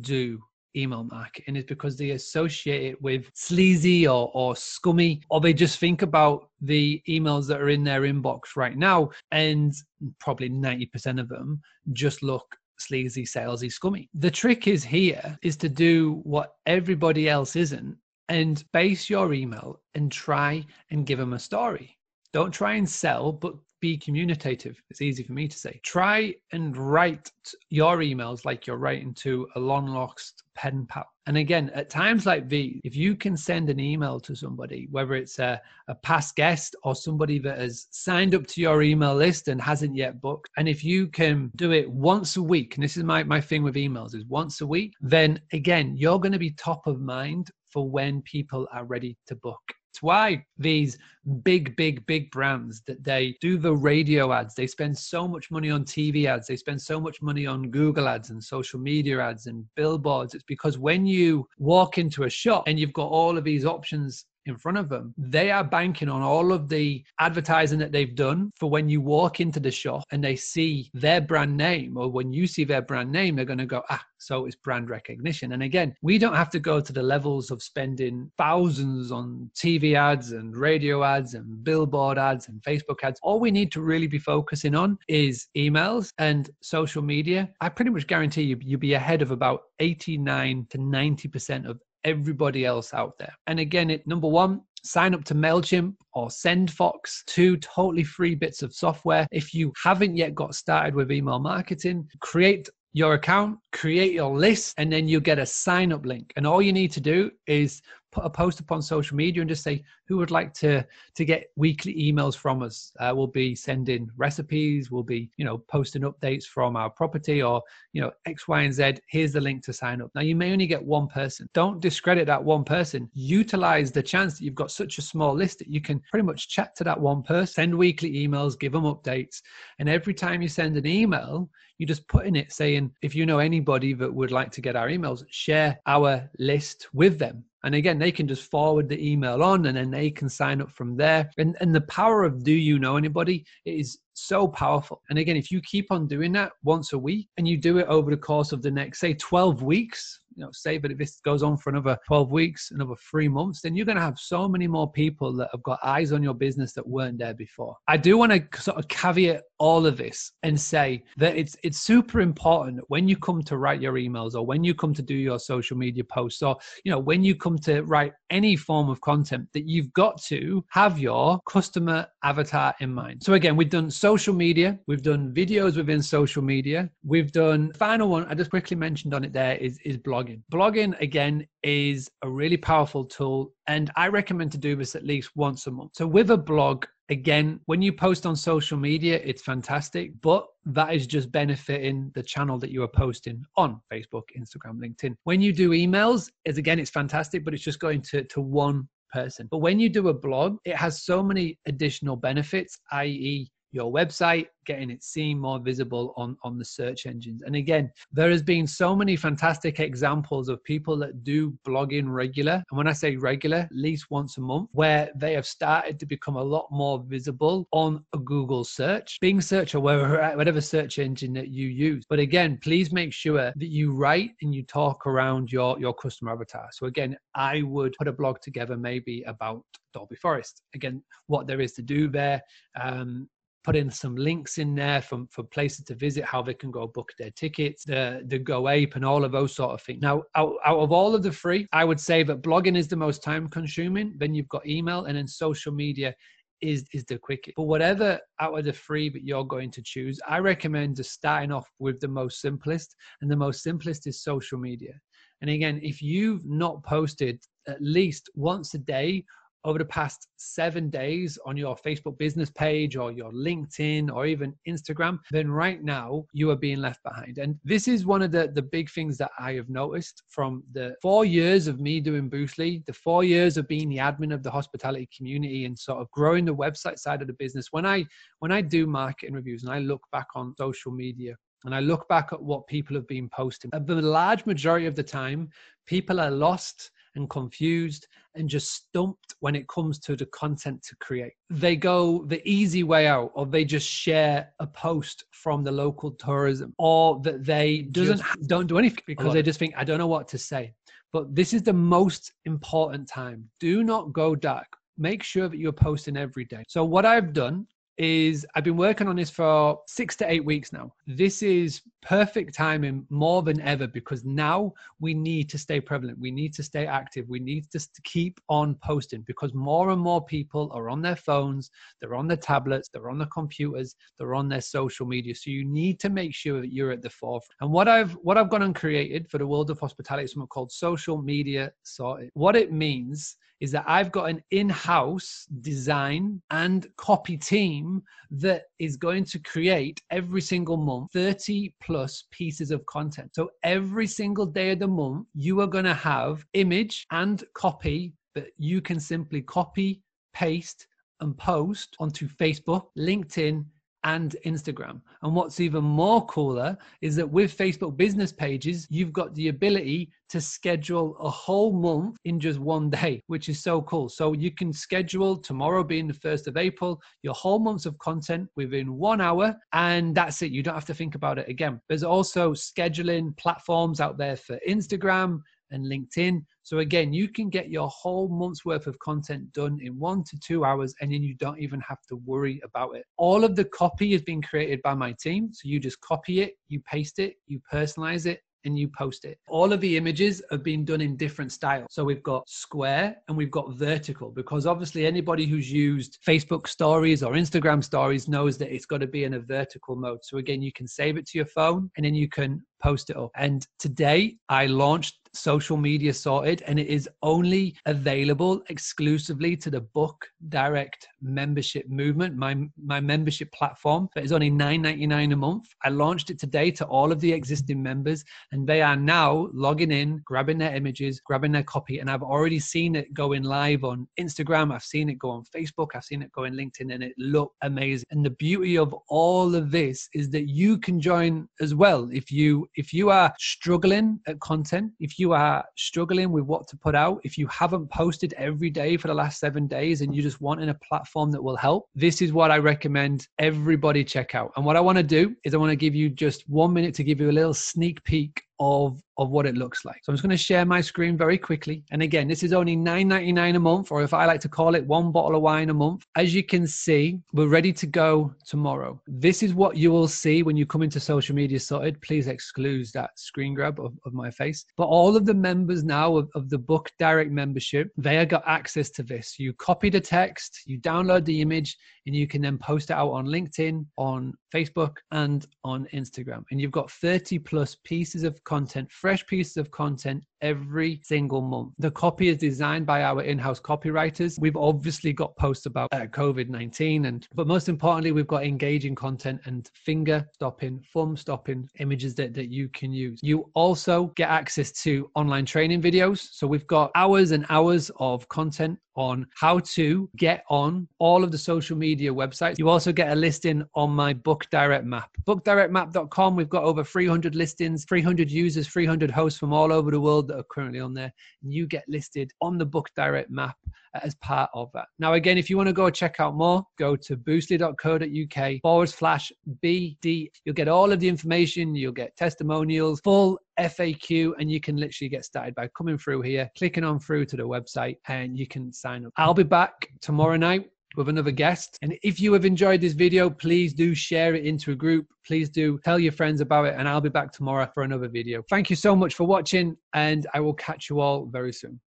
do 0.00 0.42
email 0.78 1.04
marketing 1.04 1.56
is 1.56 1.64
because 1.64 1.96
they 1.96 2.10
associate 2.10 2.92
it 2.92 3.02
with 3.02 3.30
sleazy 3.34 4.06
or, 4.06 4.30
or 4.34 4.54
scummy, 4.54 5.22
or 5.30 5.40
they 5.40 5.52
just 5.52 5.78
think 5.78 6.02
about 6.02 6.48
the 6.60 7.02
emails 7.08 7.46
that 7.48 7.60
are 7.60 7.68
in 7.70 7.84
their 7.84 8.02
inbox 8.02 8.56
right 8.56 8.76
now. 8.76 9.10
And 9.32 9.74
probably 10.20 10.48
90% 10.48 11.20
of 11.20 11.28
them 11.28 11.60
just 11.92 12.22
look 12.22 12.56
sleazy, 12.78 13.24
salesy, 13.24 13.70
scummy. 13.70 14.08
The 14.14 14.30
trick 14.30 14.66
is 14.68 14.84
here 14.84 15.36
is 15.42 15.56
to 15.58 15.68
do 15.68 16.20
what 16.22 16.54
everybody 16.66 17.28
else 17.28 17.56
isn't 17.56 17.96
and 18.28 18.64
base 18.72 19.08
your 19.10 19.32
email 19.32 19.80
and 19.94 20.12
try 20.12 20.64
and 20.90 21.06
give 21.06 21.18
them 21.18 21.32
a 21.32 21.38
story. 21.38 21.96
Don't 22.32 22.52
try 22.52 22.74
and 22.74 22.88
sell, 22.88 23.32
but 23.32 23.54
be 23.80 23.96
communicative. 23.96 24.80
It's 24.90 25.02
easy 25.02 25.22
for 25.22 25.32
me 25.32 25.48
to 25.48 25.56
say. 25.56 25.80
Try 25.82 26.34
and 26.52 26.76
write 26.76 27.30
your 27.70 27.98
emails 27.98 28.44
like 28.44 28.66
you're 28.66 28.76
writing 28.76 29.14
to 29.14 29.48
a 29.56 29.60
long 29.60 29.86
lost 29.86 30.42
pen 30.54 30.86
pal. 30.86 31.06
And 31.26 31.36
again, 31.36 31.70
at 31.74 31.90
times 31.90 32.26
like 32.26 32.48
these, 32.48 32.80
if 32.84 32.96
you 32.96 33.14
can 33.14 33.36
send 33.36 33.68
an 33.68 33.78
email 33.78 34.18
to 34.20 34.34
somebody, 34.34 34.88
whether 34.90 35.14
it's 35.14 35.38
a, 35.38 35.60
a 35.88 35.94
past 35.94 36.36
guest 36.36 36.74
or 36.84 36.94
somebody 36.94 37.38
that 37.40 37.58
has 37.58 37.86
signed 37.90 38.34
up 38.34 38.46
to 38.48 38.60
your 38.60 38.82
email 38.82 39.14
list 39.14 39.48
and 39.48 39.60
hasn't 39.60 39.94
yet 39.94 40.20
booked, 40.20 40.48
and 40.56 40.68
if 40.68 40.82
you 40.82 41.06
can 41.06 41.50
do 41.56 41.72
it 41.72 41.90
once 41.90 42.36
a 42.36 42.42
week, 42.42 42.74
and 42.74 42.82
this 42.82 42.96
is 42.96 43.04
my, 43.04 43.22
my 43.22 43.40
thing 43.40 43.62
with 43.62 43.74
emails 43.74 44.14
is 44.14 44.24
once 44.24 44.60
a 44.60 44.66
week, 44.66 44.94
then 45.00 45.40
again, 45.52 45.94
you're 45.96 46.18
going 46.18 46.32
to 46.32 46.38
be 46.38 46.50
top 46.52 46.86
of 46.86 47.00
mind 47.00 47.50
for 47.70 47.88
when 47.88 48.22
people 48.22 48.66
are 48.72 48.84
ready 48.84 49.16
to 49.26 49.36
book. 49.36 49.60
It's 49.90 50.02
why 50.02 50.44
these 50.58 50.98
big, 51.42 51.76
big, 51.76 52.06
big 52.06 52.30
brands 52.30 52.82
that 52.86 53.02
they 53.02 53.36
do 53.40 53.58
the 53.58 53.74
radio 53.74 54.32
ads, 54.32 54.54
they 54.54 54.66
spend 54.66 54.96
so 54.96 55.26
much 55.26 55.50
money 55.50 55.70
on 55.70 55.84
TV 55.84 56.26
ads, 56.26 56.46
they 56.46 56.56
spend 56.56 56.80
so 56.80 57.00
much 57.00 57.20
money 57.22 57.46
on 57.46 57.70
Google 57.70 58.08
ads 58.08 58.30
and 58.30 58.42
social 58.42 58.78
media 58.78 59.20
ads 59.20 59.46
and 59.46 59.64
billboards. 59.76 60.34
It's 60.34 60.44
because 60.44 60.78
when 60.78 61.06
you 61.06 61.48
walk 61.58 61.98
into 61.98 62.24
a 62.24 62.30
shop 62.30 62.64
and 62.66 62.78
you've 62.78 62.92
got 62.92 63.08
all 63.08 63.36
of 63.36 63.44
these 63.44 63.64
options 63.64 64.24
in 64.48 64.56
front 64.56 64.78
of 64.78 64.88
them. 64.88 65.14
They 65.16 65.50
are 65.50 65.64
banking 65.64 66.08
on 66.08 66.22
all 66.22 66.52
of 66.52 66.68
the 66.68 67.04
advertising 67.20 67.78
that 67.80 67.92
they've 67.92 68.14
done 68.14 68.50
for 68.58 68.70
when 68.70 68.88
you 68.88 69.00
walk 69.00 69.40
into 69.40 69.60
the 69.60 69.70
shop 69.70 70.04
and 70.10 70.22
they 70.22 70.36
see 70.36 70.90
their 70.94 71.20
brand 71.20 71.56
name, 71.56 71.96
or 71.96 72.10
when 72.10 72.32
you 72.32 72.46
see 72.46 72.64
their 72.64 72.82
brand 72.82 73.10
name, 73.10 73.36
they're 73.36 73.44
going 73.44 73.58
to 73.58 73.66
go, 73.66 73.82
ah, 73.90 74.04
so 74.18 74.46
it's 74.46 74.56
brand 74.56 74.90
recognition. 74.90 75.52
And 75.52 75.62
again, 75.62 75.94
we 76.02 76.18
don't 76.18 76.34
have 76.34 76.50
to 76.50 76.58
go 76.58 76.80
to 76.80 76.92
the 76.92 77.02
levels 77.02 77.50
of 77.50 77.62
spending 77.62 78.30
thousands 78.36 79.10
on 79.12 79.50
TV 79.54 79.94
ads 79.94 80.32
and 80.32 80.56
radio 80.56 81.04
ads 81.04 81.34
and 81.34 81.62
billboard 81.64 82.18
ads 82.18 82.48
and 82.48 82.62
Facebook 82.62 83.02
ads. 83.02 83.20
All 83.22 83.40
we 83.40 83.50
need 83.50 83.72
to 83.72 83.80
really 83.80 84.08
be 84.08 84.18
focusing 84.18 84.74
on 84.74 84.98
is 85.08 85.46
emails 85.56 86.10
and 86.18 86.50
social 86.62 87.02
media. 87.02 87.48
I 87.60 87.68
pretty 87.68 87.90
much 87.90 88.06
guarantee 88.06 88.42
you, 88.42 88.58
you'll 88.60 88.80
be 88.80 88.94
ahead 88.94 89.22
of 89.22 89.30
about 89.30 89.62
89 89.80 90.66
to 90.70 90.78
90% 90.78 91.68
of 91.68 91.80
everybody 92.08 92.64
else 92.64 92.92
out 92.94 93.18
there. 93.18 93.34
And 93.46 93.60
again, 93.60 93.90
it 93.90 94.06
number 94.06 94.28
one, 94.28 94.62
sign 94.82 95.14
up 95.14 95.24
to 95.24 95.34
MailChimp 95.34 95.94
or 96.14 96.28
SendFox, 96.28 97.24
two 97.26 97.56
totally 97.58 98.04
free 98.04 98.34
bits 98.34 98.62
of 98.62 98.74
software. 98.74 99.26
If 99.30 99.54
you 99.54 99.72
haven't 99.82 100.16
yet 100.16 100.34
got 100.34 100.54
started 100.54 100.94
with 100.94 101.12
email 101.12 101.38
marketing, 101.38 102.08
create 102.20 102.68
your 102.92 103.14
account, 103.14 103.58
create 103.72 104.12
your 104.12 104.36
list, 104.36 104.74
and 104.78 104.92
then 104.92 105.06
you 105.06 105.20
get 105.20 105.38
a 105.38 105.46
sign 105.46 105.92
up 105.92 106.06
link. 106.06 106.32
And 106.36 106.46
all 106.46 106.62
you 106.62 106.72
need 106.72 106.90
to 106.92 107.00
do 107.00 107.30
is 107.46 107.82
put 108.12 108.24
a 108.24 108.30
post 108.30 108.60
up 108.60 108.72
on 108.72 108.82
social 108.82 109.16
media 109.16 109.42
and 109.42 109.48
just 109.48 109.62
say 109.62 109.84
who 110.08 110.16
would 110.16 110.30
like 110.30 110.54
to 110.54 110.84
to 111.14 111.24
get 111.24 111.50
weekly 111.56 111.94
emails 111.94 112.36
from 112.36 112.62
us. 112.62 112.92
Uh, 112.98 113.12
we'll 113.14 113.26
be 113.26 113.54
sending 113.54 114.10
recipes 114.16 114.90
we'll 114.90 115.02
be 115.02 115.30
you 115.36 115.44
know 115.44 115.58
posting 115.58 116.02
updates 116.02 116.44
from 116.44 116.76
our 116.76 116.90
property 116.90 117.42
or 117.42 117.62
you 117.92 118.00
know 118.00 118.10
x 118.26 118.48
y 118.48 118.62
and 118.62 118.74
z. 118.74 118.94
Here's 119.08 119.32
the 119.32 119.40
link 119.40 119.64
to 119.64 119.72
sign 119.72 120.00
up. 120.00 120.10
Now 120.14 120.22
you 120.22 120.34
may 120.34 120.52
only 120.52 120.66
get 120.66 120.82
one 120.82 121.08
person. 121.08 121.48
Don't 121.52 121.80
discredit 121.80 122.26
that 122.26 122.42
one 122.42 122.64
person. 122.64 123.10
Utilize 123.14 123.92
the 123.92 124.02
chance 124.02 124.38
that 124.38 124.44
you've 124.44 124.54
got 124.54 124.70
such 124.70 124.98
a 124.98 125.02
small 125.02 125.34
list 125.34 125.58
that 125.58 125.68
you 125.68 125.80
can 125.80 126.00
pretty 126.10 126.24
much 126.24 126.48
chat 126.48 126.74
to 126.76 126.84
that 126.84 126.98
one 126.98 127.22
person 127.22 127.58
send 127.58 127.76
weekly 127.76 128.12
emails 128.12 128.58
give 128.58 128.72
them 128.72 128.84
updates. 128.84 129.42
And 129.78 129.88
every 129.88 130.14
time 130.14 130.42
you 130.42 130.48
send 130.48 130.76
an 130.76 130.86
email 130.86 131.50
you 131.78 131.86
just 131.86 132.06
put 132.08 132.26
in 132.26 132.36
it 132.36 132.52
saying 132.52 132.90
if 133.02 133.14
you 133.14 133.24
know 133.24 133.38
anybody 133.38 133.94
that 133.94 134.12
would 134.12 134.32
like 134.32 134.50
to 134.52 134.60
get 134.60 134.76
our 134.76 134.88
emails 134.88 135.24
share 135.30 135.80
our 135.86 136.28
list 136.38 136.88
with 136.92 137.18
them. 137.18 137.44
And 137.64 137.74
again, 137.74 137.98
they 137.98 138.12
can 138.12 138.28
just 138.28 138.50
forward 138.50 138.88
the 138.88 139.04
email 139.04 139.42
on 139.42 139.66
and 139.66 139.76
then 139.76 139.90
they 139.98 140.10
can 140.10 140.28
sign 140.28 140.60
up 140.60 140.70
from 140.70 140.96
there. 140.96 141.28
And, 141.38 141.56
and 141.60 141.74
the 141.74 141.80
power 141.82 142.22
of 142.22 142.44
do 142.44 142.52
you 142.52 142.78
know 142.78 142.96
anybody 142.96 143.44
is 143.64 143.98
so 144.20 144.48
powerful. 144.48 145.02
And 145.10 145.18
again, 145.18 145.36
if 145.36 145.50
you 145.50 145.60
keep 145.60 145.90
on 145.90 146.06
doing 146.06 146.32
that 146.32 146.52
once 146.62 146.92
a 146.92 146.98
week 146.98 147.28
and 147.36 147.46
you 147.46 147.56
do 147.56 147.78
it 147.78 147.86
over 147.86 148.10
the 148.10 148.16
course 148.16 148.52
of 148.52 148.62
the 148.62 148.70
next, 148.70 149.00
say, 149.00 149.14
12 149.14 149.62
weeks, 149.62 150.20
you 150.38 150.44
know, 150.44 150.50
say 150.52 150.78
that 150.78 150.92
if 150.92 150.98
this 150.98 151.18
goes 151.24 151.42
on 151.42 151.56
for 151.56 151.70
another 151.70 151.98
12 152.06 152.30
weeks, 152.30 152.70
another 152.70 152.94
three 153.10 153.28
months, 153.28 153.60
then 153.60 153.74
you're 153.74 153.84
going 153.84 153.96
to 153.96 154.02
have 154.02 154.18
so 154.18 154.48
many 154.48 154.68
more 154.68 154.90
people 154.90 155.32
that 155.34 155.48
have 155.50 155.62
got 155.64 155.80
eyes 155.82 156.12
on 156.12 156.22
your 156.22 156.34
business 156.34 156.72
that 156.74 156.86
weren't 156.86 157.18
there 157.18 157.34
before. 157.34 157.74
I 157.88 157.96
do 157.96 158.16
want 158.16 158.30
to 158.30 158.60
sort 158.60 158.78
of 158.78 158.86
caveat 158.86 159.42
all 159.58 159.84
of 159.84 159.96
this 159.96 160.30
and 160.44 160.58
say 160.58 161.02
that 161.16 161.36
it's 161.36 161.56
it's 161.64 161.80
super 161.80 162.20
important 162.20 162.80
when 162.86 163.08
you 163.08 163.16
come 163.16 163.42
to 163.42 163.56
write 163.56 163.82
your 163.82 163.94
emails 163.94 164.34
or 164.34 164.46
when 164.46 164.62
you 164.62 164.74
come 164.74 164.94
to 164.94 165.02
do 165.02 165.14
your 165.14 165.40
social 165.40 165.76
media 165.76 166.04
posts 166.04 166.42
or 166.42 166.56
you 166.84 166.92
know 166.92 166.98
when 167.00 167.24
you 167.24 167.34
come 167.34 167.58
to 167.58 167.82
write 167.82 168.12
any 168.30 168.54
form 168.54 168.88
of 168.88 169.00
content 169.00 169.48
that 169.54 169.68
you've 169.68 169.92
got 169.92 170.22
to 170.22 170.64
have 170.70 171.00
your 171.00 171.40
customer 171.48 172.06
avatar 172.22 172.74
in 172.80 172.94
mind. 172.94 173.22
So 173.22 173.34
again, 173.34 173.56
we've 173.56 173.68
done 173.68 173.90
social 174.08 174.32
media, 174.32 174.78
we've 174.86 175.02
done 175.02 175.34
videos 175.34 175.76
within 175.76 176.02
social 176.02 176.42
media, 176.42 176.88
we've 177.04 177.30
done 177.30 177.70
final 177.74 178.08
one 178.08 178.24
I 178.30 178.34
just 178.34 178.48
quickly 178.48 178.74
mentioned 178.74 179.12
on 179.12 179.22
it 179.22 179.34
there 179.34 179.56
is 179.56 179.78
is 179.84 179.98
blogging. 179.98 180.40
Blogging 180.50 180.98
again 181.08 181.46
is 181.62 182.10
a 182.22 182.28
really 182.40 182.56
powerful 182.56 183.04
tool 183.04 183.52
and 183.66 183.90
I 183.96 184.08
recommend 184.08 184.50
to 184.52 184.58
do 184.68 184.76
this 184.76 184.94
at 184.96 185.04
least 185.04 185.28
once 185.36 185.66
a 185.66 185.70
month. 185.70 185.90
So 185.94 186.06
with 186.06 186.30
a 186.30 186.38
blog 186.38 186.86
again, 187.10 187.60
when 187.66 187.82
you 187.82 187.92
post 187.92 188.24
on 188.24 188.34
social 188.34 188.78
media, 188.78 189.20
it's 189.22 189.42
fantastic, 189.42 190.18
but 190.22 190.46
that 190.64 190.94
is 190.94 191.06
just 191.06 191.30
benefiting 191.30 192.10
the 192.14 192.22
channel 192.22 192.58
that 192.60 192.70
you 192.70 192.82
are 192.84 192.94
posting 193.02 193.44
on 193.56 193.78
Facebook, 193.92 194.26
Instagram, 194.40 194.76
LinkedIn. 194.84 195.16
When 195.24 195.42
you 195.42 195.52
do 195.52 195.70
emails, 195.72 196.30
is 196.46 196.56
again, 196.56 196.78
it's 196.78 196.96
fantastic, 197.00 197.44
but 197.44 197.52
it's 197.52 197.68
just 197.70 197.78
going 197.78 198.00
to, 198.10 198.24
to 198.24 198.40
one 198.40 198.88
person. 199.12 199.48
But 199.50 199.58
when 199.58 199.78
you 199.78 199.90
do 199.90 200.08
a 200.08 200.14
blog, 200.14 200.56
it 200.64 200.76
has 200.76 201.04
so 201.04 201.22
many 201.22 201.58
additional 201.66 202.16
benefits, 202.16 202.78
i.e., 202.92 203.48
your 203.72 203.92
website, 203.92 204.46
getting 204.66 204.90
it 204.90 205.02
seen 205.02 205.38
more 205.38 205.58
visible 205.58 206.12
on, 206.16 206.36
on 206.42 206.58
the 206.58 206.64
search 206.64 207.06
engines. 207.06 207.42
And 207.42 207.56
again, 207.56 207.90
there 208.12 208.30
has 208.30 208.42
been 208.42 208.66
so 208.66 208.94
many 208.94 209.16
fantastic 209.16 209.80
examples 209.80 210.48
of 210.48 210.62
people 210.64 210.96
that 210.98 211.24
do 211.24 211.56
blogging 211.66 212.12
regular. 212.12 212.62
And 212.70 212.76
when 212.76 212.86
I 212.86 212.92
say 212.92 213.16
regular, 213.16 213.58
at 213.58 213.72
least 213.72 214.10
once 214.10 214.36
a 214.36 214.40
month, 214.40 214.68
where 214.72 215.10
they 215.16 215.32
have 215.34 215.46
started 215.46 215.98
to 216.00 216.06
become 216.06 216.36
a 216.36 216.42
lot 216.42 216.68
more 216.70 217.02
visible 217.06 217.66
on 217.72 218.04
a 218.14 218.18
Google 218.18 218.64
search, 218.64 219.18
Bing 219.20 219.40
search, 219.40 219.74
or 219.74 219.80
whatever, 219.80 220.32
whatever 220.36 220.60
search 220.60 220.98
engine 220.98 221.32
that 221.34 221.48
you 221.48 221.68
use. 221.68 222.04
But 222.08 222.18
again, 222.18 222.58
please 222.62 222.92
make 222.92 223.12
sure 223.12 223.52
that 223.56 223.68
you 223.68 223.92
write 223.92 224.32
and 224.42 224.54
you 224.54 224.62
talk 224.64 225.06
around 225.06 225.50
your, 225.50 225.78
your 225.80 225.94
customer 225.94 226.32
avatar. 226.32 226.68
So 226.72 226.86
again, 226.86 227.16
I 227.34 227.62
would 227.62 227.94
put 227.98 228.08
a 228.08 228.12
blog 228.12 228.40
together 228.40 228.76
maybe 228.76 229.22
about 229.22 229.64
Dalby 229.94 230.16
Forest. 230.16 230.62
Again, 230.74 231.02
what 231.26 231.46
there 231.46 231.60
is 231.60 231.72
to 231.72 231.82
do 231.82 232.08
there, 232.08 232.42
um, 232.80 233.28
put 233.68 233.76
in 233.76 233.90
some 233.90 234.16
links 234.16 234.56
in 234.56 234.74
there 234.74 235.02
from 235.02 235.26
for 235.26 235.42
places 235.42 235.84
to 235.84 235.94
visit, 235.94 236.24
how 236.24 236.40
they 236.40 236.54
can 236.54 236.70
go 236.70 236.86
book 236.86 237.12
their 237.18 237.30
tickets, 237.32 237.84
the 237.84 238.22
the 238.28 238.38
Go 238.38 238.70
Ape, 238.70 238.96
and 238.96 239.04
all 239.04 239.24
of 239.24 239.32
those 239.32 239.54
sort 239.54 239.72
of 239.72 239.82
things. 239.82 240.00
Now, 240.00 240.22
out, 240.36 240.54
out 240.64 240.78
of 240.78 240.90
all 240.90 241.14
of 241.14 241.22
the 241.22 241.30
free, 241.30 241.66
I 241.74 241.84
would 241.84 242.00
say 242.00 242.22
that 242.22 242.40
blogging 242.40 242.78
is 242.78 242.88
the 242.88 242.96
most 242.96 243.22
time 243.22 243.46
consuming. 243.46 244.14
Then 244.16 244.34
you've 244.34 244.48
got 244.48 244.66
email, 244.66 245.04
and 245.04 245.18
then 245.18 245.28
social 245.28 245.70
media 245.70 246.14
is 246.62 246.86
is 246.94 247.04
the 247.04 247.18
quickest. 247.18 247.56
But 247.58 247.64
whatever 247.64 248.18
out 248.40 248.58
of 248.58 248.64
the 248.64 248.72
three 248.72 249.10
that 249.10 249.22
you're 249.22 249.44
going 249.44 249.70
to 249.72 249.82
choose, 249.82 250.18
I 250.26 250.38
recommend 250.38 250.96
just 250.96 251.12
starting 251.12 251.52
off 251.52 251.68
with 251.78 252.00
the 252.00 252.08
most 252.08 252.40
simplest, 252.40 252.96
and 253.20 253.30
the 253.30 253.36
most 253.36 253.62
simplest 253.62 254.06
is 254.06 254.22
social 254.22 254.58
media. 254.58 254.94
And 255.42 255.50
again, 255.50 255.78
if 255.82 256.00
you've 256.00 256.46
not 256.46 256.82
posted 256.84 257.44
at 257.66 257.82
least 257.82 258.30
once 258.34 258.72
a 258.72 258.78
day 258.78 259.26
over 259.64 259.78
the 259.78 259.84
past 259.84 260.28
seven 260.36 260.88
days 260.88 261.38
on 261.44 261.56
your 261.56 261.76
Facebook 261.76 262.16
business 262.18 262.50
page 262.50 262.96
or 262.96 263.10
your 263.10 263.32
LinkedIn 263.32 264.14
or 264.14 264.26
even 264.26 264.54
Instagram, 264.68 265.18
then 265.30 265.50
right 265.50 265.82
now 265.82 266.24
you 266.32 266.50
are 266.50 266.56
being 266.56 266.78
left 266.78 267.02
behind. 267.02 267.38
And 267.38 267.56
this 267.64 267.88
is 267.88 268.06
one 268.06 268.22
of 268.22 268.30
the, 268.30 268.50
the 268.54 268.62
big 268.62 268.88
things 268.90 269.18
that 269.18 269.30
I 269.38 269.54
have 269.54 269.68
noticed 269.68 270.22
from 270.28 270.62
the 270.72 270.94
four 271.02 271.24
years 271.24 271.66
of 271.66 271.80
me 271.80 272.00
doing 272.00 272.30
Boostly, 272.30 272.84
the 272.86 272.92
four 272.92 273.24
years 273.24 273.56
of 273.56 273.66
being 273.66 273.88
the 273.88 273.96
admin 273.96 274.32
of 274.32 274.42
the 274.42 274.50
hospitality 274.50 275.08
community 275.16 275.64
and 275.64 275.78
sort 275.78 276.00
of 276.00 276.10
growing 276.12 276.44
the 276.44 276.54
website 276.54 276.98
side 276.98 277.20
of 277.20 277.26
the 277.26 277.34
business. 277.34 277.68
When 277.70 277.86
I 277.86 278.04
when 278.38 278.52
I 278.52 278.60
do 278.60 278.86
marketing 278.86 279.34
reviews 279.34 279.64
and 279.64 279.72
I 279.72 279.80
look 279.80 280.02
back 280.12 280.28
on 280.34 280.54
social 280.56 280.92
media 280.92 281.34
and 281.64 281.74
I 281.74 281.80
look 281.80 282.08
back 282.08 282.32
at 282.32 282.40
what 282.40 282.66
people 282.68 282.94
have 282.94 283.08
been 283.08 283.28
posting, 283.28 283.70
the 283.72 283.94
large 283.96 284.46
majority 284.46 284.86
of 284.86 284.94
the 284.94 285.02
time, 285.02 285.48
people 285.86 286.20
are 286.20 286.30
lost 286.30 286.90
and 287.18 287.28
confused 287.28 288.06
and 288.34 288.48
just 288.48 288.72
stumped 288.72 289.34
when 289.40 289.54
it 289.54 289.68
comes 289.68 289.98
to 289.98 290.16
the 290.16 290.26
content 290.26 290.82
to 290.84 290.96
create. 290.96 291.32
They 291.50 291.76
go 291.76 292.24
the 292.24 292.40
easy 292.48 292.84
way 292.84 293.06
out, 293.06 293.32
or 293.34 293.44
they 293.44 293.64
just 293.64 293.86
share 293.86 294.50
a 294.60 294.66
post 294.66 295.24
from 295.32 295.64
the 295.64 295.72
local 295.72 296.12
tourism, 296.12 296.74
or 296.78 297.20
that 297.22 297.44
they 297.44 297.82
doesn't 297.82 298.18
just, 298.18 298.48
don't 298.48 298.66
do 298.66 298.78
anything 298.78 299.04
because 299.06 299.32
they 299.34 299.42
just 299.42 299.58
think 299.58 299.74
I 299.76 299.84
don't 299.84 299.98
know 299.98 300.06
what 300.06 300.28
to 300.28 300.38
say. 300.38 300.72
But 301.12 301.34
this 301.34 301.52
is 301.52 301.62
the 301.62 301.72
most 301.72 302.32
important 302.44 303.08
time. 303.08 303.48
Do 303.60 303.82
not 303.82 304.12
go 304.12 304.34
dark. 304.34 304.66
Make 304.98 305.22
sure 305.22 305.48
that 305.48 305.58
you're 305.58 305.72
posting 305.72 306.16
every 306.16 306.44
day. 306.44 306.62
So 306.68 306.84
what 306.84 307.06
I've 307.06 307.32
done 307.32 307.66
is 307.98 308.46
I've 308.54 308.64
been 308.64 308.76
working 308.76 309.08
on 309.08 309.16
this 309.16 309.30
for 309.30 309.80
six 309.86 310.14
to 310.16 310.30
eight 310.30 310.44
weeks 310.44 310.72
now. 310.72 310.94
This 311.06 311.42
is 311.42 311.82
perfect 312.00 312.54
timing 312.54 313.04
more 313.10 313.42
than 313.42 313.60
ever 313.60 313.88
because 313.88 314.24
now 314.24 314.72
we 315.00 315.14
need 315.14 315.50
to 315.50 315.58
stay 315.58 315.80
prevalent. 315.80 316.18
We 316.18 316.30
need 316.30 316.54
to 316.54 316.62
stay 316.62 316.86
active. 316.86 317.28
We 317.28 317.40
need 317.40 317.70
to 317.72 317.80
keep 318.04 318.40
on 318.48 318.76
posting 318.76 319.22
because 319.22 319.52
more 319.52 319.90
and 319.90 320.00
more 320.00 320.24
people 320.24 320.70
are 320.72 320.88
on 320.88 321.02
their 321.02 321.16
phones, 321.16 321.70
they're 322.00 322.14
on 322.14 322.28
their 322.28 322.36
tablets, 322.36 322.88
they're 322.88 323.10
on 323.10 323.18
their 323.18 323.28
computers, 323.28 323.96
they're 324.16 324.34
on 324.34 324.48
their 324.48 324.60
social 324.60 325.04
media. 325.04 325.34
So 325.34 325.50
you 325.50 325.64
need 325.64 325.98
to 326.00 326.08
make 326.08 326.34
sure 326.34 326.60
that 326.60 326.72
you're 326.72 326.92
at 326.92 327.02
the 327.02 327.10
forefront. 327.10 327.56
And 327.60 327.72
what 327.72 327.88
I've 327.88 328.12
what 328.22 328.38
I've 328.38 328.50
gone 328.50 328.62
and 328.62 328.74
created 328.74 329.28
for 329.28 329.38
the 329.38 329.46
world 329.46 329.70
of 329.70 329.80
hospitality 329.80 330.24
is 330.24 330.32
something 330.32 330.46
called 330.46 330.70
social 330.70 331.20
media 331.20 331.72
sorted. 331.82 332.30
What 332.34 332.54
it 332.54 332.72
means 332.72 333.36
is 333.60 333.72
that 333.72 333.84
I've 333.86 334.12
got 334.12 334.30
an 334.30 334.42
in 334.50 334.68
house 334.68 335.46
design 335.60 336.40
and 336.50 336.86
copy 336.96 337.36
team 337.36 338.02
that 338.30 338.64
is 338.78 338.96
going 338.96 339.24
to 339.24 339.38
create 339.40 340.00
every 340.10 340.40
single 340.40 340.76
month 340.76 341.12
30 341.12 341.74
plus 341.82 342.24
pieces 342.30 342.70
of 342.70 342.84
content. 342.86 343.34
So 343.34 343.50
every 343.62 344.06
single 344.06 344.46
day 344.46 344.72
of 344.72 344.78
the 344.78 344.88
month, 344.88 345.26
you 345.34 345.60
are 345.60 345.66
going 345.66 345.84
to 345.86 345.94
have 345.94 346.44
image 346.54 347.06
and 347.10 347.42
copy 347.54 348.12
that 348.34 348.48
you 348.58 348.80
can 348.80 349.00
simply 349.00 349.42
copy, 349.42 350.02
paste, 350.32 350.86
and 351.20 351.36
post 351.36 351.96
onto 351.98 352.28
Facebook, 352.28 352.86
LinkedIn, 352.96 353.64
and 354.04 354.36
Instagram. 354.44 355.00
And 355.22 355.34
what's 355.34 355.60
even 355.60 355.84
more 355.84 356.24
cooler 356.26 356.76
is 357.00 357.16
that 357.16 357.28
with 357.28 357.56
Facebook 357.56 357.96
business 357.96 358.32
pages, 358.32 358.86
you've 358.90 359.12
got 359.12 359.34
the 359.34 359.48
ability 359.48 360.10
to 360.30 360.40
schedule 360.40 361.16
a 361.20 361.30
whole 361.30 361.72
month 361.72 362.16
in 362.24 362.38
just 362.38 362.58
one 362.58 362.90
day, 362.90 363.22
which 363.26 363.48
is 363.48 363.62
so 363.62 363.82
cool. 363.82 364.08
So 364.08 364.34
you 364.34 364.50
can 364.50 364.72
schedule 364.72 365.36
tomorrow 365.36 365.82
being 365.82 366.06
the 366.06 366.14
1st 366.14 366.46
of 366.46 366.56
April, 366.56 367.00
your 367.22 367.34
whole 367.34 367.58
months 367.58 367.86
of 367.86 367.98
content 367.98 368.48
within 368.56 368.94
one 368.94 369.20
hour, 369.20 369.56
and 369.72 370.14
that's 370.14 370.42
it. 370.42 370.52
You 370.52 370.62
don't 370.62 370.74
have 370.74 370.84
to 370.86 370.94
think 370.94 371.14
about 371.14 371.38
it 371.38 371.48
again. 371.48 371.80
There's 371.88 372.02
also 372.02 372.52
scheduling 372.52 373.36
platforms 373.36 374.00
out 374.00 374.18
there 374.18 374.36
for 374.36 374.58
Instagram 374.68 375.40
and 375.70 375.86
LinkedIn. 375.86 376.44
So 376.62 376.78
again, 376.78 377.12
you 377.12 377.28
can 377.28 377.48
get 377.48 377.70
your 377.70 377.88
whole 377.88 378.28
month's 378.28 378.64
worth 378.64 378.86
of 378.86 378.98
content 378.98 379.52
done 379.52 379.78
in 379.82 379.98
one 379.98 380.24
to 380.24 380.38
two 380.38 380.64
hours, 380.64 380.94
and 381.00 381.12
then 381.12 381.22
you 381.22 381.34
don't 381.34 381.60
even 381.60 381.80
have 381.80 382.02
to 382.08 382.16
worry 382.24 382.60
about 382.64 382.96
it. 382.96 383.04
All 383.16 383.44
of 383.44 383.56
the 383.56 383.64
copy 383.64 384.12
has 384.12 384.22
been 384.22 384.42
created 384.42 384.80
by 384.82 384.94
my 384.94 385.12
team. 385.12 385.50
So 385.52 385.62
you 385.64 385.80
just 385.80 386.00
copy 386.00 386.40
it, 386.40 386.54
you 386.68 386.80
paste 386.80 387.18
it, 387.18 387.34
you 387.46 387.60
personalize 387.72 388.26
it, 388.26 388.40
and 388.64 388.78
you 388.78 388.88
post 388.88 389.24
it. 389.24 389.38
All 389.48 389.72
of 389.72 389.80
the 389.80 389.96
images 389.96 390.42
have 390.50 390.62
been 390.62 390.84
done 390.84 391.00
in 391.00 391.16
different 391.16 391.52
styles. 391.52 391.86
So 391.90 392.04
we've 392.04 392.22
got 392.22 392.48
square 392.48 393.16
and 393.28 393.36
we've 393.36 393.50
got 393.50 393.72
vertical 393.74 394.30
because 394.30 394.66
obviously 394.66 395.06
anybody 395.06 395.46
who's 395.46 395.70
used 395.70 396.18
Facebook 396.26 396.66
stories 396.66 397.22
or 397.22 397.32
Instagram 397.32 397.82
stories 397.82 398.28
knows 398.28 398.58
that 398.58 398.72
it's 398.72 398.86
got 398.86 399.00
to 399.00 399.06
be 399.06 399.24
in 399.24 399.34
a 399.34 399.40
vertical 399.40 399.96
mode. 399.96 400.20
So 400.22 400.38
again, 400.38 400.62
you 400.62 400.72
can 400.72 400.86
save 400.86 401.16
it 401.16 401.26
to 401.28 401.38
your 401.38 401.46
phone 401.46 401.90
and 401.96 402.04
then 402.04 402.14
you 402.14 402.28
can 402.28 402.64
post 402.80 403.10
it 403.10 403.16
up. 403.16 403.30
And 403.36 403.66
today 403.78 404.36
I 404.48 404.66
launched 404.66 405.28
social 405.34 405.76
media 405.76 406.12
sorted 406.12 406.62
and 406.66 406.78
it 406.78 406.86
is 406.86 407.08
only 407.22 407.74
available 407.86 408.62
exclusively 408.68 409.56
to 409.56 409.70
the 409.70 409.80
book 409.80 410.26
direct 410.48 411.06
membership 411.20 411.88
movement 411.88 412.36
my 412.36 412.56
my 412.82 413.00
membership 413.00 413.50
platform 413.52 414.08
that 414.14 414.24
is 414.24 414.32
only 414.32 414.50
9.99 414.50 415.32
a 415.32 415.36
month 415.36 415.68
i 415.84 415.88
launched 415.88 416.30
it 416.30 416.38
today 416.38 416.70
to 416.70 416.84
all 416.86 417.12
of 417.12 417.20
the 417.20 417.32
existing 417.32 417.82
members 417.82 418.24
and 418.52 418.66
they 418.66 418.82
are 418.82 418.96
now 418.96 419.48
logging 419.52 419.92
in 419.92 420.20
grabbing 420.24 420.58
their 420.58 420.74
images 420.74 421.20
grabbing 421.20 421.52
their 421.52 421.62
copy 421.62 421.98
and 421.98 422.10
i've 422.10 422.22
already 422.22 422.58
seen 422.58 422.96
it 422.96 423.12
going 423.14 423.42
live 423.42 423.84
on 423.84 424.06
instagram 424.18 424.72
i've 424.72 424.82
seen 424.82 425.08
it 425.08 425.18
go 425.18 425.30
on 425.30 425.42
facebook 425.54 425.88
i've 425.94 426.04
seen 426.04 426.22
it 426.22 426.32
go 426.32 426.44
on 426.44 426.52
linkedin 426.52 426.94
and 426.94 427.02
it 427.02 427.12
looked 427.18 427.56
amazing 427.62 428.06
and 428.10 428.24
the 428.24 428.30
beauty 428.30 428.76
of 428.76 428.94
all 429.08 429.54
of 429.54 429.70
this 429.70 430.08
is 430.14 430.30
that 430.30 430.48
you 430.48 430.78
can 430.78 431.00
join 431.00 431.48
as 431.60 431.74
well 431.74 432.08
if 432.12 432.30
you 432.30 432.67
if 432.74 432.92
you 432.92 433.10
are 433.10 433.32
struggling 433.38 434.20
at 434.26 434.40
content, 434.40 434.92
if 435.00 435.18
you 435.18 435.32
are 435.32 435.64
struggling 435.76 436.30
with 436.32 436.44
what 436.44 436.66
to 436.68 436.76
put 436.76 436.94
out, 436.94 437.20
if 437.24 437.38
you 437.38 437.46
haven't 437.48 437.90
posted 437.90 438.32
every 438.34 438.70
day 438.70 438.96
for 438.96 439.08
the 439.08 439.14
last 439.14 439.40
seven 439.40 439.66
days 439.66 440.00
and 440.00 440.14
you 440.14 440.22
just 440.22 440.40
want 440.40 440.60
in 440.60 440.68
a 440.68 440.74
platform 440.74 441.30
that 441.32 441.42
will 441.42 441.56
help, 441.56 441.88
this 441.94 442.22
is 442.22 442.32
what 442.32 442.50
I 442.50 442.58
recommend 442.58 443.28
everybody 443.38 444.04
check 444.04 444.34
out. 444.34 444.52
And 444.56 444.64
what 444.64 444.76
I 444.76 444.80
want 444.80 444.98
to 444.98 445.04
do 445.04 445.34
is 445.44 445.54
I 445.54 445.58
want 445.58 445.70
to 445.70 445.76
give 445.76 445.94
you 445.94 446.08
just 446.08 446.48
one 446.48 446.72
minute 446.72 446.94
to 446.96 447.04
give 447.04 447.20
you 447.20 447.30
a 447.30 447.32
little 447.32 447.54
sneak 447.54 448.02
peek 448.04 448.42
of 448.60 449.00
of 449.18 449.30
what 449.30 449.46
it 449.46 449.56
looks 449.56 449.84
like. 449.84 449.98
So 450.02 450.10
I'm 450.10 450.14
just 450.16 450.22
going 450.22 450.30
to 450.30 450.42
share 450.42 450.64
my 450.64 450.80
screen 450.80 451.16
very 451.16 451.36
quickly. 451.36 451.82
And 451.90 452.02
again, 452.02 452.28
this 452.28 452.44
is 452.44 452.52
only 452.52 452.76
$9.99 452.76 453.56
a 453.56 453.58
month, 453.58 453.90
or 453.90 454.02
if 454.02 454.14
I 454.14 454.24
like 454.24 454.40
to 454.42 454.48
call 454.48 454.76
it 454.76 454.86
one 454.86 455.10
bottle 455.10 455.34
of 455.34 455.42
wine 455.42 455.70
a 455.70 455.74
month. 455.74 456.06
As 456.16 456.32
you 456.32 456.44
can 456.44 456.66
see, 456.66 457.18
we're 457.32 457.48
ready 457.48 457.72
to 457.72 457.86
go 457.86 458.32
tomorrow. 458.46 459.00
This 459.08 459.42
is 459.42 459.54
what 459.54 459.76
you 459.76 459.90
will 459.90 460.06
see 460.06 460.44
when 460.44 460.56
you 460.56 460.66
come 460.66 460.82
into 460.82 461.00
social 461.00 461.34
media 461.34 461.58
sorted. 461.58 462.00
Please 462.00 462.28
exclude 462.28 462.86
that 462.94 463.18
screen 463.18 463.54
grab 463.54 463.80
of, 463.80 463.98
of 464.06 464.12
my 464.12 464.30
face. 464.30 464.64
But 464.76 464.86
all 464.86 465.16
of 465.16 465.26
the 465.26 465.34
members 465.34 465.82
now 465.82 466.16
of, 466.16 466.30
of 466.36 466.48
the 466.48 466.58
book 466.58 466.90
direct 466.98 467.32
membership, 467.32 467.90
they 467.96 468.14
have 468.14 468.28
got 468.28 468.44
access 468.46 468.88
to 468.90 469.02
this. 469.02 469.36
You 469.38 469.52
copy 469.54 469.90
the 469.90 470.00
text, 470.00 470.60
you 470.64 470.80
download 470.80 471.24
the 471.24 471.40
image, 471.40 471.76
and 472.06 472.14
you 472.14 472.26
can 472.26 472.40
then 472.40 472.56
post 472.56 472.90
it 472.90 472.94
out 472.94 473.10
on 473.10 473.26
LinkedIn, 473.26 473.84
on 473.96 474.32
Facebook, 474.54 474.96
and 475.10 475.46
on 475.64 475.86
Instagram. 475.92 476.44
And 476.50 476.60
you've 476.60 476.70
got 476.70 476.90
30 476.90 477.40
plus 477.40 477.76
pieces 477.84 478.22
of 478.22 478.42
content, 478.48 478.90
fresh 478.90 479.26
pieces 479.26 479.58
of 479.58 479.70
content 479.70 480.24
every 480.40 481.00
single 481.04 481.42
month. 481.42 481.72
The 481.78 481.90
copy 481.90 482.28
is 482.28 482.38
designed 482.38 482.86
by 482.86 483.02
our 483.02 483.22
in-house 483.22 483.60
copywriters. 483.60 484.40
We've 484.40 484.56
obviously 484.56 485.12
got 485.12 485.36
posts 485.36 485.66
about 485.66 485.88
uh, 485.92 486.06
COVID-19 486.06 487.06
and 487.06 487.28
but 487.34 487.46
most 487.46 487.68
importantly 487.68 488.12
we've 488.12 488.26
got 488.26 488.44
engaging 488.44 488.94
content 488.94 489.40
and 489.44 489.68
finger 489.74 490.26
stopping, 490.32 490.82
thumb 490.94 491.16
stopping 491.16 491.68
images 491.78 492.14
that, 492.14 492.32
that 492.34 492.50
you 492.50 492.68
can 492.70 492.90
use. 492.90 493.20
You 493.22 493.50
also 493.54 494.06
get 494.16 494.30
access 494.30 494.72
to 494.84 495.10
online 495.14 495.44
training 495.44 495.82
videos. 495.82 496.28
So 496.32 496.46
we've 496.46 496.66
got 496.66 496.90
hours 496.94 497.32
and 497.32 497.44
hours 497.50 497.90
of 497.98 498.26
content 498.28 498.78
on 498.98 499.24
how 499.36 499.60
to 499.60 500.10
get 500.16 500.42
on 500.50 500.88
all 500.98 501.22
of 501.22 501.30
the 501.30 501.38
social 501.38 501.76
media 501.76 502.12
websites. 502.12 502.58
You 502.58 502.68
also 502.68 502.92
get 502.92 503.12
a 503.12 503.14
listing 503.14 503.64
on 503.76 503.90
my 503.90 504.12
Book 504.12 504.44
Direct 504.50 504.84
map. 504.84 505.08
BookDirectMap.com. 505.26 506.34
We've 506.34 506.48
got 506.48 506.64
over 506.64 506.82
300 506.82 507.36
listings, 507.36 507.84
300 507.84 508.28
users, 508.38 508.68
300 508.68 509.10
hosts 509.10 509.38
from 509.38 509.52
all 509.52 509.72
over 509.72 509.90
the 509.90 510.00
world 510.00 510.28
that 510.28 510.38
are 510.38 510.44
currently 510.50 510.80
on 510.80 510.94
there. 510.94 511.12
And 511.42 511.52
you 511.52 511.66
get 511.66 511.84
listed 511.88 512.30
on 512.40 512.58
the 512.58 512.64
Book 512.64 512.88
Direct 512.96 513.30
map 513.30 513.56
uh, 513.94 514.00
as 514.02 514.14
part 514.16 514.50
of 514.54 514.70
that. 514.74 514.86
Now, 514.98 515.14
again, 515.14 515.38
if 515.38 515.50
you 515.50 515.56
want 515.56 515.68
to 515.68 515.72
go 515.72 515.90
check 515.90 516.20
out 516.20 516.34
more, 516.34 516.62
go 516.78 516.96
to 516.96 517.16
boostly.co.uk 517.16 518.60
forward 518.62 518.88
slash 518.88 519.32
BD. 519.62 520.28
You'll 520.44 520.54
get 520.54 520.68
all 520.68 520.92
of 520.92 521.00
the 521.00 521.08
information, 521.08 521.74
you'll 521.74 521.92
get 521.92 522.16
testimonials, 522.16 523.00
full 523.02 523.38
FAQ, 523.58 524.32
and 524.38 524.50
you 524.50 524.60
can 524.60 524.76
literally 524.76 525.08
get 525.08 525.24
started 525.24 525.54
by 525.54 525.68
coming 525.76 525.98
through 525.98 526.22
here, 526.22 526.50
clicking 526.56 526.84
on 526.84 527.00
through 527.00 527.26
to 527.26 527.36
the 527.36 527.42
website, 527.42 527.96
and 528.08 528.38
you 528.38 528.46
can 528.46 528.72
sign 528.72 529.04
up. 529.04 529.12
I'll 529.16 529.34
be 529.34 529.42
back 529.42 529.88
tomorrow 530.00 530.36
night 530.36 530.70
with 530.96 531.08
another 531.08 531.30
guest. 531.30 531.78
And 531.82 531.98
if 532.02 532.20
you 532.20 532.32
have 532.32 532.44
enjoyed 532.44 532.80
this 532.80 532.92
video, 532.92 533.30
please 533.30 533.72
do 533.74 533.94
share 533.94 534.34
it 534.34 534.44
into 534.44 534.72
a 534.72 534.74
group. 534.74 535.06
Please 535.26 535.50
do 535.50 535.78
tell 535.84 535.98
your 535.98 536.12
friends 536.12 536.40
about 536.40 536.66
it, 536.66 536.74
and 536.76 536.88
I'll 536.88 537.00
be 537.00 537.08
back 537.08 537.32
tomorrow 537.32 537.68
for 537.72 537.82
another 537.82 538.08
video. 538.08 538.42
Thank 538.48 538.70
you 538.70 538.76
so 538.76 538.96
much 538.96 539.14
for 539.14 539.26
watching, 539.26 539.76
and 539.94 540.26
I 540.34 540.40
will 540.40 540.54
catch 540.54 540.88
you 540.88 541.00
all 541.00 541.26
very 541.26 541.52
soon. 541.52 541.80